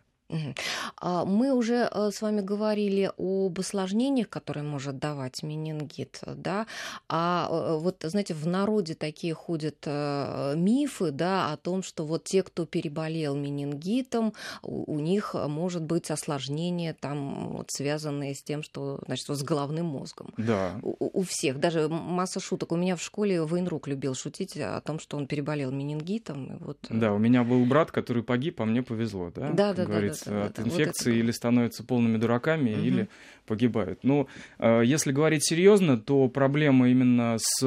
[0.96, 6.66] А, мы уже э, с вами говорили об осложнениях, которые может давать менингит, да,
[7.08, 12.24] а э, вот, знаете, в народе такие ходят э, мифы, да, о том, что вот
[12.24, 19.00] те, кто переболел менингитом, у, них может быть осложнения там вот, связанные с тем, что,
[19.06, 20.32] значит, вот с головным мозгом.
[20.36, 20.78] Да.
[20.82, 22.72] У, у всех, даже масса шуток.
[22.72, 26.56] У меня в школе военрук любил шутить о том, что он переболел менингитом.
[26.56, 26.78] И вот...
[26.88, 29.50] Да, у меня был брат, который погиб, а мне повезло, да?
[29.50, 32.80] Да, да, да, да, от инфекции вот или становятся полными дураками, угу.
[32.80, 33.08] или
[33.46, 34.00] погибают.
[34.02, 37.62] Но ну, э, если говорить серьезно, то проблема именно с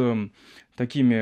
[0.75, 1.15] такими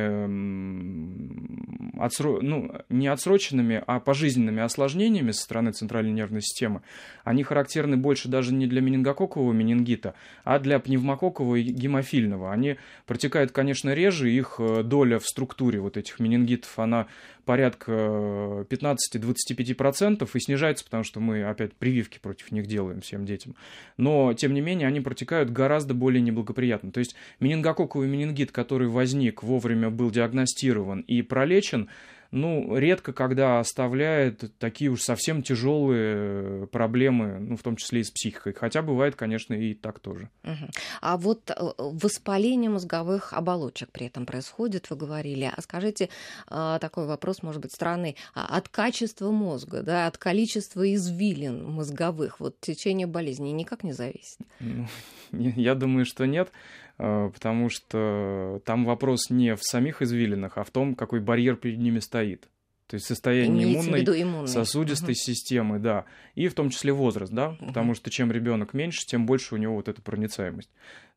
[1.99, 2.39] отсро...
[2.41, 6.81] ну, не отсроченными, а пожизненными осложнениями со стороны центральной нервной системы,
[7.23, 12.51] они характерны больше даже не для менингококкового менингита, а для пневмококкового и гемофильного.
[12.51, 17.07] Они протекают, конечно, реже, их э, доля в структуре вот этих менингитов, она
[17.45, 23.55] порядка 15-25% э, и снижается, потому что мы опять прививки против них делаем всем детям.
[23.97, 26.91] Но, тем не менее, они протекают гораздо более неблагоприятно.
[26.91, 31.89] То есть менингококковый менингит, который возник вовремя, был диагностирован и пролечен,
[32.33, 38.09] ну, редко когда оставляет такие уж совсем тяжелые проблемы, ну, в том числе и с
[38.09, 38.53] психикой.
[38.53, 40.29] Хотя бывает, конечно, и так тоже.
[40.43, 40.69] Угу.
[41.01, 45.51] А вот э, воспаление мозговых оболочек при этом происходит, вы говорили.
[45.55, 46.09] А скажите,
[46.47, 48.15] а, такой вопрос, может быть, странный.
[48.33, 54.39] А от качества мозга, да, от количества извилин мозговых, вот течение болезни никак не зависит?
[54.59, 54.87] Ну,
[55.31, 56.51] я думаю, что нет.
[56.99, 61.79] Э, потому что там вопрос не в самих извилинах, а в том, какой барьер перед
[61.79, 62.47] ними стоит.
[62.87, 65.19] То есть состояние иммунной, иммунной, сосудистой угу.
[65.19, 66.05] системы, да.
[66.35, 67.67] И в том числе возраст, да, угу.
[67.67, 70.69] потому что чем ребенок меньше, тем больше у него вот эта проницаемость.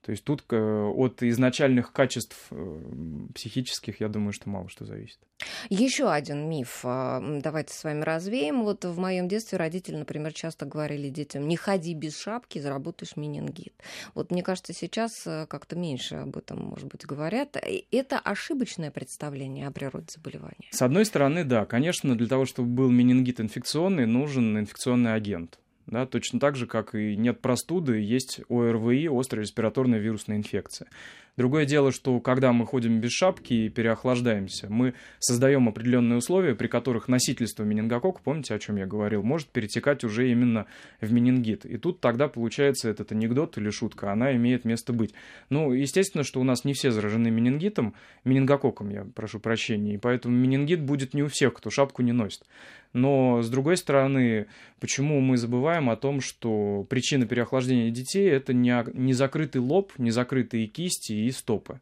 [0.07, 2.81] То есть тут э, от изначальных качеств э,
[3.35, 5.19] психических, я думаю, что мало что зависит.
[5.69, 6.83] Еще один миф.
[6.85, 8.63] А, давайте с вами развеем.
[8.63, 13.75] Вот в моем детстве родители, например, часто говорили детям, не ходи без шапки, заработаешь менингит.
[14.15, 17.57] Вот мне кажется, сейчас э, как-то меньше об этом, может быть, говорят.
[17.91, 20.69] Это ошибочное представление о природе заболевания.
[20.71, 26.07] С одной стороны, да, конечно, для того, чтобы был менингит инфекционный, нужен инфекционный агент да,
[26.07, 30.89] точно так же, как и нет простуды, есть ОРВИ, острая респираторная вирусная инфекция.
[31.37, 36.67] Другое дело, что когда мы ходим без шапки и переохлаждаемся, мы создаем определенные условия, при
[36.67, 40.65] которых носительство менингококка, помните, о чем я говорил, может перетекать уже именно
[41.03, 41.67] в менингит.
[41.67, 45.13] И тут тогда получается этот анекдот или шутка, она имеет место быть.
[45.51, 47.95] Ну, естественно, что у нас не все заражены менингитом,
[48.25, 52.45] менингококком, я прошу прощения, и поэтому менингит будет не у всех, кто шапку не носит.
[52.97, 54.47] Но, с другой стороны,
[54.81, 60.67] почему мы забываем о том, что причина переохлаждения детей– это не, закрытый лоб, не закрытые
[60.67, 61.81] кисти и стопы.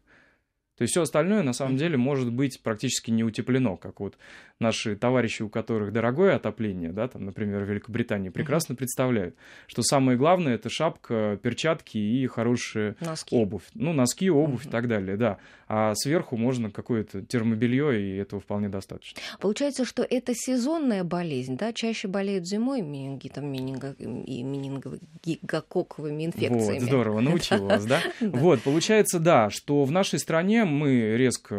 [0.76, 4.16] То есть все остальное на самом деле может быть практически не утеплено, как вот
[4.58, 8.76] наши товарищи, у которых дорогое отопление, да, там, например, в Великобритании, прекрасно mm-hmm.
[8.76, 13.36] представляют, что самое главное это шапка, перчатки и хорошая носки.
[13.36, 13.64] обувь.
[13.74, 14.68] Ну, носки, обувь mm-hmm.
[14.68, 15.38] и так далее, да.
[15.66, 19.20] А сверху можно какое-то термобелье, и этого вполне достаточно.
[19.40, 21.72] Получается, что это сезонная болезнь, да?
[21.72, 23.92] Чаще болеют зимой менингитом менинго...
[23.92, 26.78] и менингококковыми инфекциями.
[26.78, 28.00] Вот, здорово, научил вас, да?
[28.20, 31.54] Вот, получается, да, что в нашей стране мы резко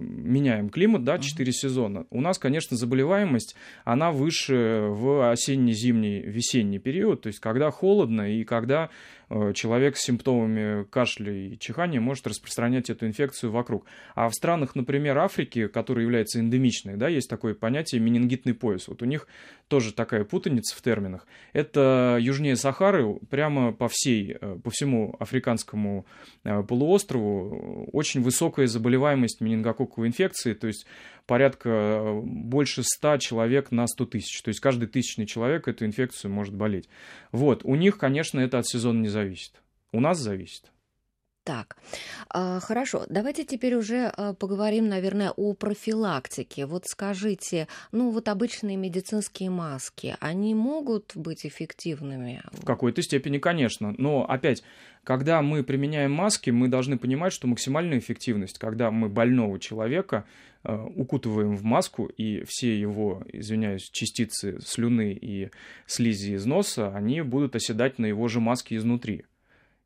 [0.00, 2.06] меняем климат, да, 4 сезона.
[2.10, 8.44] У нас, конечно, заболеваемость, она выше в осенне-зимний, весенний период, то есть когда холодно и
[8.44, 8.92] когда Э,
[9.54, 13.84] человек с симптомами кашля и чихания может распространять эту инфекцию вокруг.
[14.14, 18.88] А в странах, например, Африки, которая является эндемичной, да, есть такое понятие менингитный пояс.
[18.88, 19.26] Вот у них
[19.68, 21.26] тоже такая путаница в терминах.
[21.52, 26.06] Это южнее Сахары, прямо по всей, э, по всему африканскому
[26.44, 30.86] э, полуострову очень высокая заболеваемость менингококковой инфекции, то есть
[31.28, 34.42] порядка больше 100 человек на 100 тысяч.
[34.42, 36.88] То есть каждый тысячный человек эту инфекцию может болеть.
[37.30, 39.52] Вот, у них, конечно, это от сезона не зависит.
[39.92, 40.72] У нас зависит.
[41.48, 41.78] Так,
[42.28, 46.66] а, хорошо, давайте теперь уже а, поговорим, наверное, о профилактике.
[46.66, 52.42] Вот скажите, ну вот обычные медицинские маски, они могут быть эффективными?
[52.52, 53.94] В какой-то степени, конечно.
[53.96, 54.62] Но опять,
[55.04, 60.26] когда мы применяем маски, мы должны понимать, что максимальная эффективность, когда мы больного человека
[60.64, 65.48] э, укутываем в маску, и все его, извиняюсь, частицы слюны и
[65.86, 69.24] слизи из носа, они будут оседать на его же маске изнутри.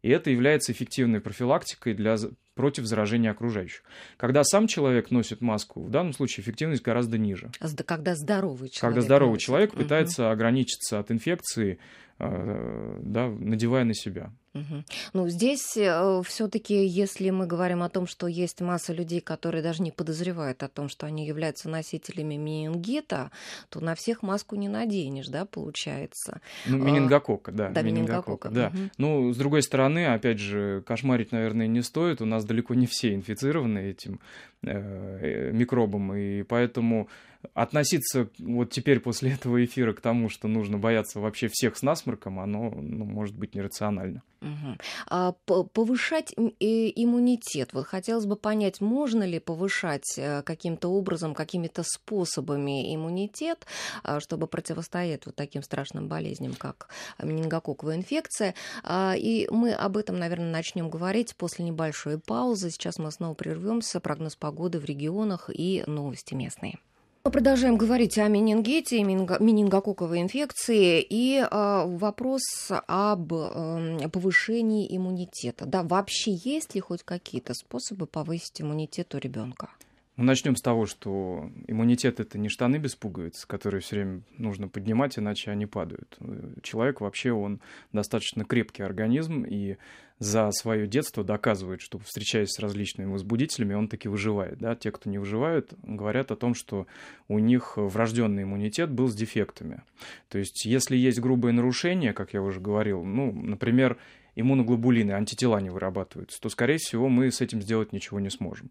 [0.03, 2.17] И это является эффективной профилактикой для,
[2.55, 3.83] против заражения окружающих.
[4.17, 7.51] Когда сам человек носит маску, в данном случае эффективность гораздо ниже.
[7.61, 8.81] Когда здоровый человек.
[8.81, 9.47] Когда здоровый носит.
[9.47, 10.33] человек пытается угу.
[10.33, 11.79] ограничиться от инфекции
[12.23, 14.31] да, надевая на себя.
[14.55, 14.85] Угу.
[15.15, 19.83] Ну, здесь э, все-таки, если мы говорим о том, что есть масса людей, которые даже
[19.83, 23.31] не подозревают о том, что они являются носителями менингита,
[23.71, 26.43] то на всех маску не наденешь, да, получается.
[26.67, 27.71] Ну, менингокока, да.
[27.71, 28.51] Да, менингокока.
[28.51, 28.67] Да.
[28.69, 28.79] Угу.
[28.99, 32.21] Ну, с другой стороны, опять же, кошмарить, наверное, не стоит.
[32.21, 34.21] У нас далеко не все инфицированы этим
[34.63, 37.09] э, микробом, и поэтому
[37.55, 42.41] относиться вот теперь после этого эфира к тому, что нужно бояться вообще всех с насморком,
[42.41, 44.23] оно ну, может быть нерационально.
[44.41, 44.77] Угу.
[45.07, 47.73] А повышать иммунитет.
[47.73, 53.67] Вот хотелось бы понять, можно ли повышать э, каким-то образом, какими-то способами иммунитет,
[54.03, 56.89] а, чтобы противостоять вот таким страшным болезням, как
[57.23, 58.55] менингококковая инфекция.
[58.83, 62.71] А, и мы об этом, наверное, начнем говорить после небольшой паузы.
[62.71, 64.01] Сейчас мы снова прервемся.
[64.01, 66.79] Прогноз погоды в регионах и новости местные.
[67.25, 71.47] Мы продолжаем говорить о менингите, менингококковой инфекции и э,
[71.87, 72.43] вопрос
[72.89, 75.65] об э, повышении иммунитета.
[75.65, 79.69] Да, вообще есть ли хоть какие-то способы повысить иммунитет у ребенка?
[80.17, 84.67] Ну, начнем с того, что иммунитет это не штаны без пуговиц, которые все время нужно
[84.67, 86.19] поднимать, иначе они падают.
[86.63, 87.61] Человек вообще он
[87.93, 89.79] достаточно крепкий организм, и
[90.23, 94.59] за свое детство доказывает, что встречаясь с различными возбудителями, он таки выживает.
[94.59, 94.77] Да?
[94.77, 96.87] Те, кто не выживают, говорят о том, что
[97.29, 99.83] у них врожденный иммунитет был с дефектами.
[100.29, 103.99] То есть, если есть грубые нарушения, как я уже говорил, ну, например,
[104.35, 108.71] иммуноглобулины, антитела не вырабатываются, то, скорее всего, мы с этим сделать ничего не сможем.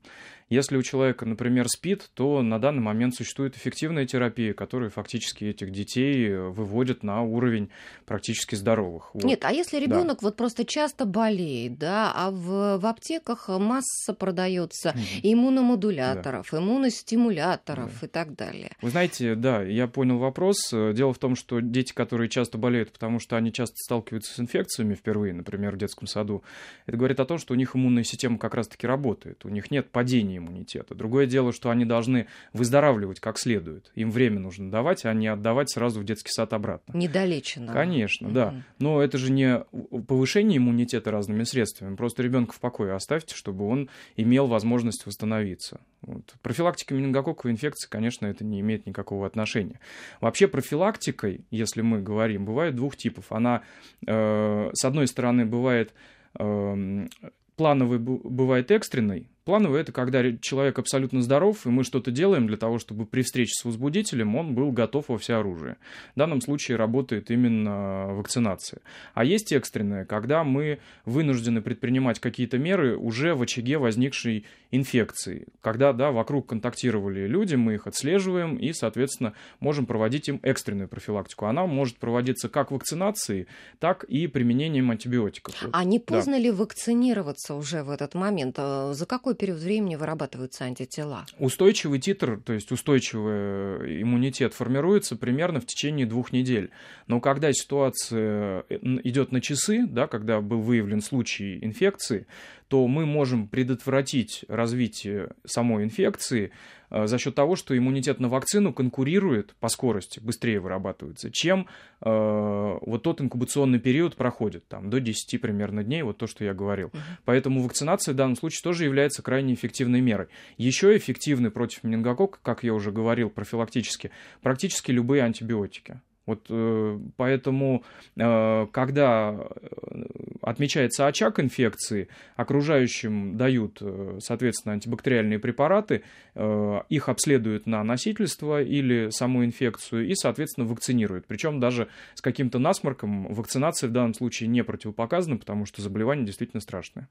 [0.49, 5.72] Если у человека, например, спит, то на данный момент существует эффективная терапия, которая фактически этих
[5.72, 7.70] детей э, выводит на уровень
[8.05, 9.12] практически здоровых.
[9.14, 9.24] Вот.
[9.24, 10.28] Нет, а если ребенок да.
[10.28, 14.99] вот просто часто болеет, да, а в, в аптеках масса продается угу.
[15.24, 16.57] иммуномодуляторов, да.
[16.57, 18.07] иммуностимуляторов да.
[18.07, 18.72] и так далее.
[18.82, 20.72] Вы знаете, да, я понял вопрос.
[20.72, 24.95] Дело в том, что дети, которые часто болеют, потому что они часто сталкиваются с инфекциями
[24.95, 26.43] впервые, например, в детском саду,
[26.86, 29.89] это говорит о том, что у них иммунная система как раз-таки работает, у них нет
[29.89, 30.95] падения иммунитета.
[30.95, 33.91] Другое дело, что они должны выздоравливать как следует.
[33.95, 36.97] Им время нужно давать, а не отдавать сразу в детский сад обратно.
[36.97, 37.74] Недолечено.
[37.74, 38.36] Конечно, угу.
[38.36, 38.56] да.
[38.80, 39.64] Но это же не
[40.08, 41.95] повышение иммунитета разными средствами.
[41.95, 45.82] Просто ребенка в покое оставьте, чтобы он имел возможность восстановиться.
[46.02, 46.34] Вот.
[46.41, 49.80] Профилактика менингококковой инфекции, конечно, это не имеет никакого отношения.
[50.20, 53.32] Вообще профилактикой, если мы говорим, бывает двух типов.
[53.32, 53.62] Она,
[54.06, 55.94] э, с одной стороны, бывает
[56.39, 57.08] э,
[57.56, 62.78] плановой, бывает экстренной, Плановый– это когда человек абсолютно здоров, и мы что-то делаем для того,
[62.78, 65.78] чтобы при встрече с возбудителем он был готов во всеоружие.
[66.16, 68.82] В данном случае работает именно вакцинация.
[69.14, 75.48] А есть экстренная, когда мы вынуждены предпринимать какие-то меры уже в очаге возникшей инфекции.
[75.62, 81.46] Когда да, вокруг контактировали люди, мы их отслеживаем и, соответственно, можем проводить им экстренную профилактику.
[81.46, 83.48] Она может проводиться как вакцинацией,
[83.80, 85.56] так и применением антибиотиков.
[85.72, 86.39] А не поздно да.
[86.39, 88.56] ли вакцинироваться уже в этот момент?
[88.58, 91.26] Э, за какой какой период времени вырабатываются антитела?
[91.40, 96.70] Устойчивый титр, то есть устойчивый иммунитет формируется примерно в течение двух недель.
[97.08, 102.28] Но когда ситуация э, идет на часы, да, когда был выявлен случай инфекции,
[102.72, 106.52] то мы можем предотвратить развитие самой инфекции
[106.90, 111.68] э, за счет того, что иммунитет на вакцину конкурирует по скорости, быстрее вырабатывается, чем
[112.00, 116.54] э, вот тот инкубационный период проходит, там, до 10 примерно дней, вот то, что я
[116.54, 116.88] говорил.
[116.88, 117.00] Uh-huh.
[117.26, 120.28] Поэтому вакцинация в данном случае тоже является крайне эффективной мерой.
[120.56, 124.12] Еще эффективны против менингококка, как я уже говорил, профилактически,
[124.42, 126.00] практически любые антибиотики.
[126.26, 127.84] Вот э, поэтому,
[128.16, 130.04] э, когда э,
[130.42, 136.04] отмечается очаг инфекции, окружающим дают, э, соответственно, антибактериальные препараты,
[136.36, 141.26] э, их обследуют на носительство или саму инфекцию и, соответственно, вакцинируют.
[141.28, 146.62] Причем даже с каким-то насморком вакцинация в данном случае не противопоказана, потому что заболевание действительно
[146.62, 147.08] страшное.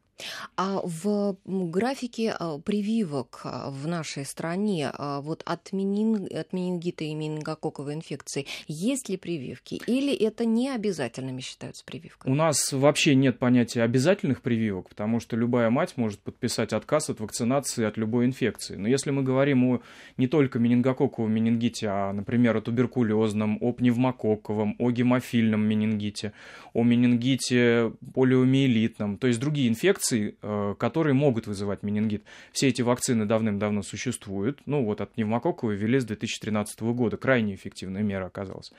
[0.57, 6.26] А в графике а, прививок в нашей стране вот от, менин...
[6.33, 9.81] от менингита и менингококковой инфекции есть ли прививки?
[9.87, 12.33] Или это не обязательными считаются прививками?
[12.33, 17.21] У нас вообще нет понятия обязательных прививок, потому что любая мать может подписать отказ от
[17.21, 18.77] вакцинации от любой инфекции.
[18.77, 19.83] Но если мы говорим о
[20.16, 26.33] не только менингококковом менингите, а, например, о туберкулезном, о пневмококковом, о гемофильном менингите,
[26.73, 32.25] о менингите полиомиелитном, то есть другие инфекции, э, которые могут вызывать менингит.
[32.53, 34.61] Все эти вакцины давным-давно существуют.
[34.66, 37.16] Ну вот от пневмококковой ввели с 2013 года.
[37.16, 38.73] Крайне эффективная мера оказалась.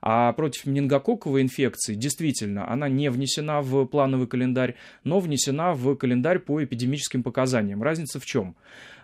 [0.00, 6.38] А против менингококковой инфекции действительно она не внесена в плановый календарь, но внесена в календарь
[6.38, 7.82] по эпидемическим показаниям.
[7.82, 8.54] Разница в чем?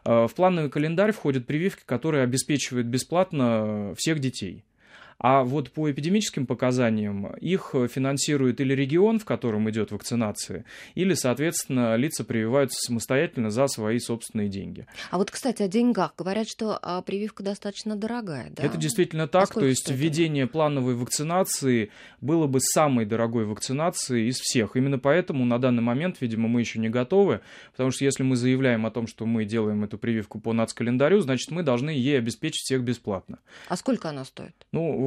[0.04, 4.64] Э, в плановый календарь входят прививки, которые обеспечивают бесплатно всех детей.
[5.18, 11.96] А вот по эпидемическим показаниям их финансирует или регион, в котором идет вакцинация, или, соответственно,
[11.96, 14.86] лица прививаются самостоятельно за свои собственные деньги.
[15.10, 16.14] А вот, кстати, о деньгах.
[16.16, 18.62] Говорят, что а, прививка достаточно дорогая, да?
[18.62, 19.50] Это действительно так.
[19.50, 19.98] А то есть стоит?
[19.98, 21.90] введение плановой вакцинации
[22.20, 24.76] было бы самой дорогой вакцинацией из всех.
[24.76, 27.40] Именно поэтому на данный момент, видимо, мы еще не готовы,
[27.72, 31.50] потому что если мы заявляем о том, что мы делаем эту прививку по нацкалендарю, значит,
[31.50, 33.38] мы должны ей обеспечить всех бесплатно.
[33.68, 34.54] А сколько она стоит?
[34.72, 35.03] Ну,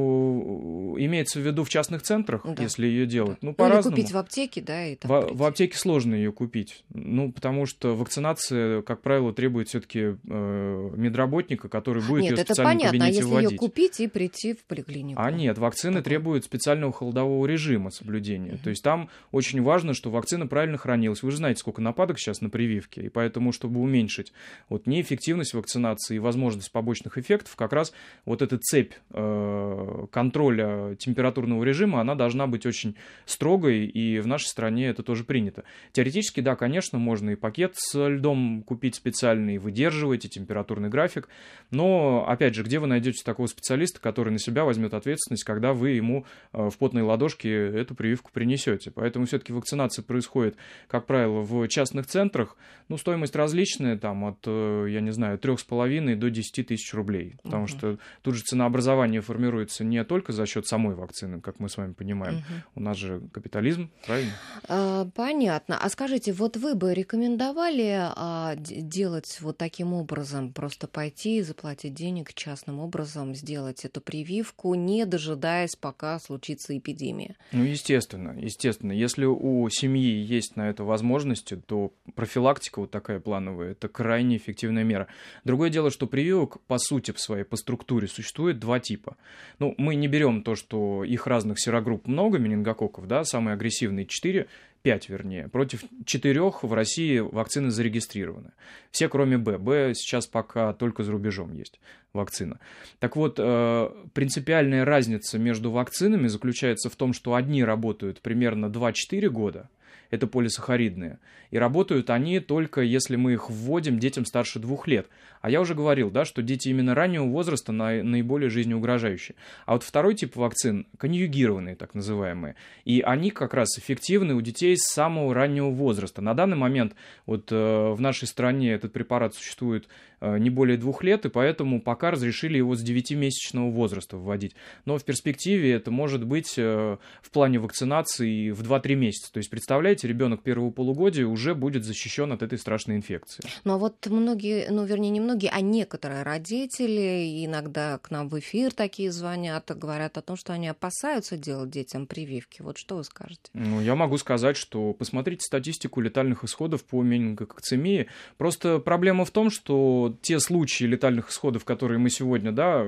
[0.98, 2.62] имеется в виду в частных центрах, да.
[2.62, 3.38] если ее делать.
[3.40, 3.48] Да.
[3.48, 3.90] Ну, по-разному.
[3.90, 6.84] Ну, или купить в аптеке, да, и там в, в аптеке сложно ее купить.
[6.90, 12.52] Ну, потому что вакцинация, как правило, требует все-таки э, медработника, который будет нет, ее это
[12.52, 13.50] специально понятно, в кабинете а если вводить.
[13.52, 15.20] ее купить и прийти в поликлинику?
[15.20, 16.04] А нет, вакцины Такой.
[16.04, 18.54] требуют специального холодового режима соблюдения.
[18.54, 18.62] Угу.
[18.64, 21.22] То есть там очень важно, что вакцина правильно хранилась.
[21.22, 24.32] Вы же знаете, сколько нападок сейчас на прививке, и поэтому, чтобы уменьшить
[24.68, 27.92] вот неэффективность вакцинации и возможность побочных эффектов, как раз
[28.24, 34.46] вот эта цепь э, контроля температурного режима, она должна быть очень строгой, и в нашей
[34.46, 35.64] стране это тоже принято.
[35.92, 41.28] Теоретически, да, конечно, можно и пакет с льдом купить специальный, выдерживать и температурный график,
[41.70, 45.90] но, опять же, где вы найдете такого специалиста, который на себя возьмет ответственность, когда вы
[45.90, 48.90] ему э, в потной ладошке эту прививку принесете?
[48.90, 50.56] Поэтому все-таки вакцинация происходит,
[50.88, 52.56] как правило, в частных центрах,
[52.88, 57.64] ну, стоимость различная, там, от, э, я не знаю, 3,5 до 10 тысяч рублей, потому
[57.64, 57.68] угу.
[57.68, 61.92] что тут же ценообразование формируется не только за счет самой вакцины, как мы с вами
[61.92, 62.44] понимаем, угу.
[62.76, 64.32] у нас же капитализм, правильно?
[64.68, 65.78] А, понятно.
[65.80, 72.34] А скажите, вот вы бы рекомендовали а, делать вот таким образом, просто пойти, заплатить денег
[72.34, 77.36] частным образом, сделать эту прививку, не дожидаясь, пока случится эпидемия?
[77.52, 78.92] Ну, естественно, естественно.
[78.92, 84.84] Если у семьи есть на это возможности, то профилактика вот такая плановая, это крайне эффективная
[84.84, 85.08] мера.
[85.44, 89.16] Другое дело, что прививок, по сути, в своей, по структуре существует два типа.
[89.58, 94.46] Ну, мы не берем то, что их разных серогрупп много, менингококков, да, самые агрессивные 4,
[94.82, 95.48] 5 вернее.
[95.48, 98.52] Против 4 в России вакцины зарегистрированы.
[98.90, 99.58] Все, кроме Б.
[99.58, 101.80] Б сейчас пока только за рубежом есть
[102.12, 102.58] вакцина.
[102.98, 109.28] Так вот, э, принципиальная разница между вакцинами заключается в том, что одни работают примерно 2-4
[109.28, 109.68] года,
[110.10, 111.18] это полисахаридные.
[111.50, 115.06] И работают они только если мы их вводим детям старше двух лет.
[115.40, 119.36] А я уже говорил, да, что дети именно раннего возраста на, наиболее жизнеугрожающие.
[119.66, 124.76] А вот второй тип вакцин, конъюгированные так называемые, и они как раз эффективны у детей
[124.76, 126.22] с самого раннего возраста.
[126.22, 126.94] На данный момент
[127.26, 129.88] вот э, в нашей стране этот препарат существует
[130.20, 134.54] э, не более двух лет, и поэтому пока разрешили его с 9-месячного возраста вводить.
[134.84, 139.32] Но в перспективе это может быть э, в плане вакцинации в 2-3 месяца.
[139.32, 143.44] То есть, представляете, ребенок первого полугодия уже будет защищен от этой страшной инфекции.
[143.64, 148.38] Ну а вот многие, ну вернее не многие, а некоторые родители иногда к нам в
[148.38, 152.62] эфир такие звонят, говорят о том, что они опасаются делать детям прививки.
[152.62, 153.50] Вот что вы скажете?
[153.52, 158.06] Ну, я могу сказать, что посмотрите статистику летальных исходов по менингококцемии.
[158.38, 162.86] Просто проблема в том, что те случаи летальных исходов, которые мы сегодня да,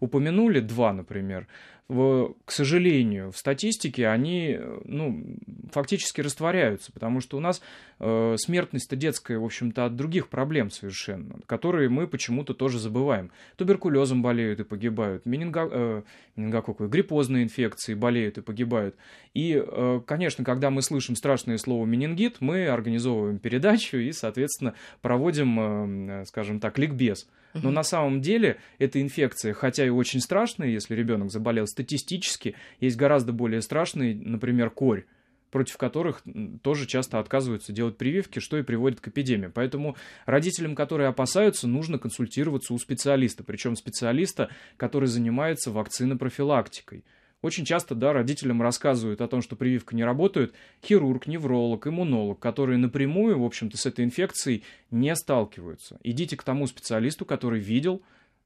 [0.00, 1.46] упомянули, два, например,
[1.88, 5.36] в, к сожалению, в статистике они ну,
[5.70, 7.60] фактически растворяются, потому что у нас
[7.98, 13.30] э, смертность-то детская, в общем-то, от других проблем совершенно, которые мы почему-то тоже забываем.
[13.56, 16.02] Туберкулезом болеют и погибают, менинго, э,
[16.36, 18.96] менингококковые, гриппозные инфекции болеют и погибают.
[19.34, 26.20] И, э, конечно, когда мы слышим страшное слово менингит, мы организовываем передачу и, соответственно, проводим,
[26.20, 27.28] э, скажем так, ликбез.
[27.54, 32.96] Но на самом деле эта инфекция, хотя и очень страшная, если ребенок заболел, статистически есть
[32.96, 35.04] гораздо более страшный, например, корь
[35.52, 36.22] против которых
[36.62, 39.48] тоже часто отказываются делать прививки, что и приводит к эпидемии.
[39.48, 44.48] Поэтому родителям, которые опасаются, нужно консультироваться у специалиста, причем специалиста,
[44.78, 47.04] который занимается вакцинопрофилактикой.
[47.42, 52.78] Очень часто, да, родителям рассказывают о том, что прививка не работает, хирург, невролог, иммунолог, которые
[52.78, 54.62] напрямую, в общем-то, с этой инфекцией
[54.92, 55.98] не сталкиваются.
[56.04, 58.02] Идите к тому специалисту, который видел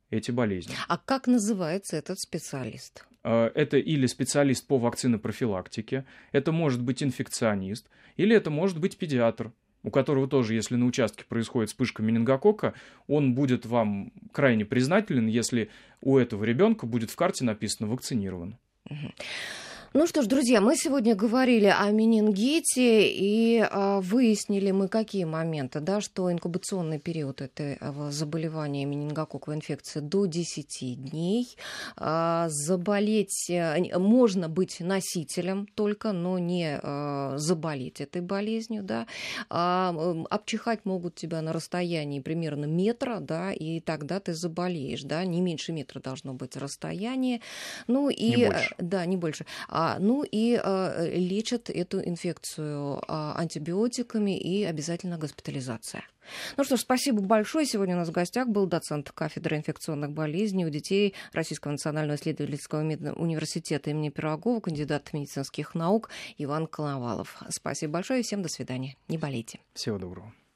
[0.09, 0.75] эти болезни.
[0.89, 3.05] А как называется этот специалист?
[3.23, 9.53] А, это или специалист по вакцинопрофилактике, это может быть инфекционист, или это может быть педиатр,
[9.83, 12.73] у которого тоже, если на участке происходит вспышка менингокока,
[13.09, 15.69] он будет вам крайне признателен, если
[16.01, 18.57] у этого ребенка будет в карте написано «вакцинирован».
[18.91, 19.66] Mm-hmm.
[19.99, 25.81] Ну что ж, друзья, мы сегодня говорили о менингите и а, выяснили мы какие моменты,
[25.81, 31.57] да, что инкубационный период этого заболевания менингококковой инфекции до 10 дней.
[31.97, 39.07] А, заболеть э, можно быть носителем только, но не а, заболеть этой болезнью, да.
[39.49, 39.97] А,
[40.29, 45.73] обчихать могут тебя на расстоянии примерно метра, да, и тогда ты заболеешь, да, не меньше
[45.73, 47.41] метра должно быть расстояние.
[47.87, 48.75] Ну и не больше.
[48.77, 49.47] да, не больше.
[49.71, 56.05] А, ну и а, лечат эту инфекцию а, антибиотиками и обязательно госпитализация.
[56.57, 57.66] Ну что ж, спасибо большое.
[57.66, 62.80] Сегодня у нас в гостях был доцент кафедры инфекционных болезней у детей Российского национального исследовательского
[62.80, 67.41] университета имени Пирогова, кандидат медицинских наук Иван Коловалов.
[67.49, 68.97] Спасибо большое и всем до свидания.
[69.09, 69.61] Не болейте.
[69.74, 70.37] Всего доброго.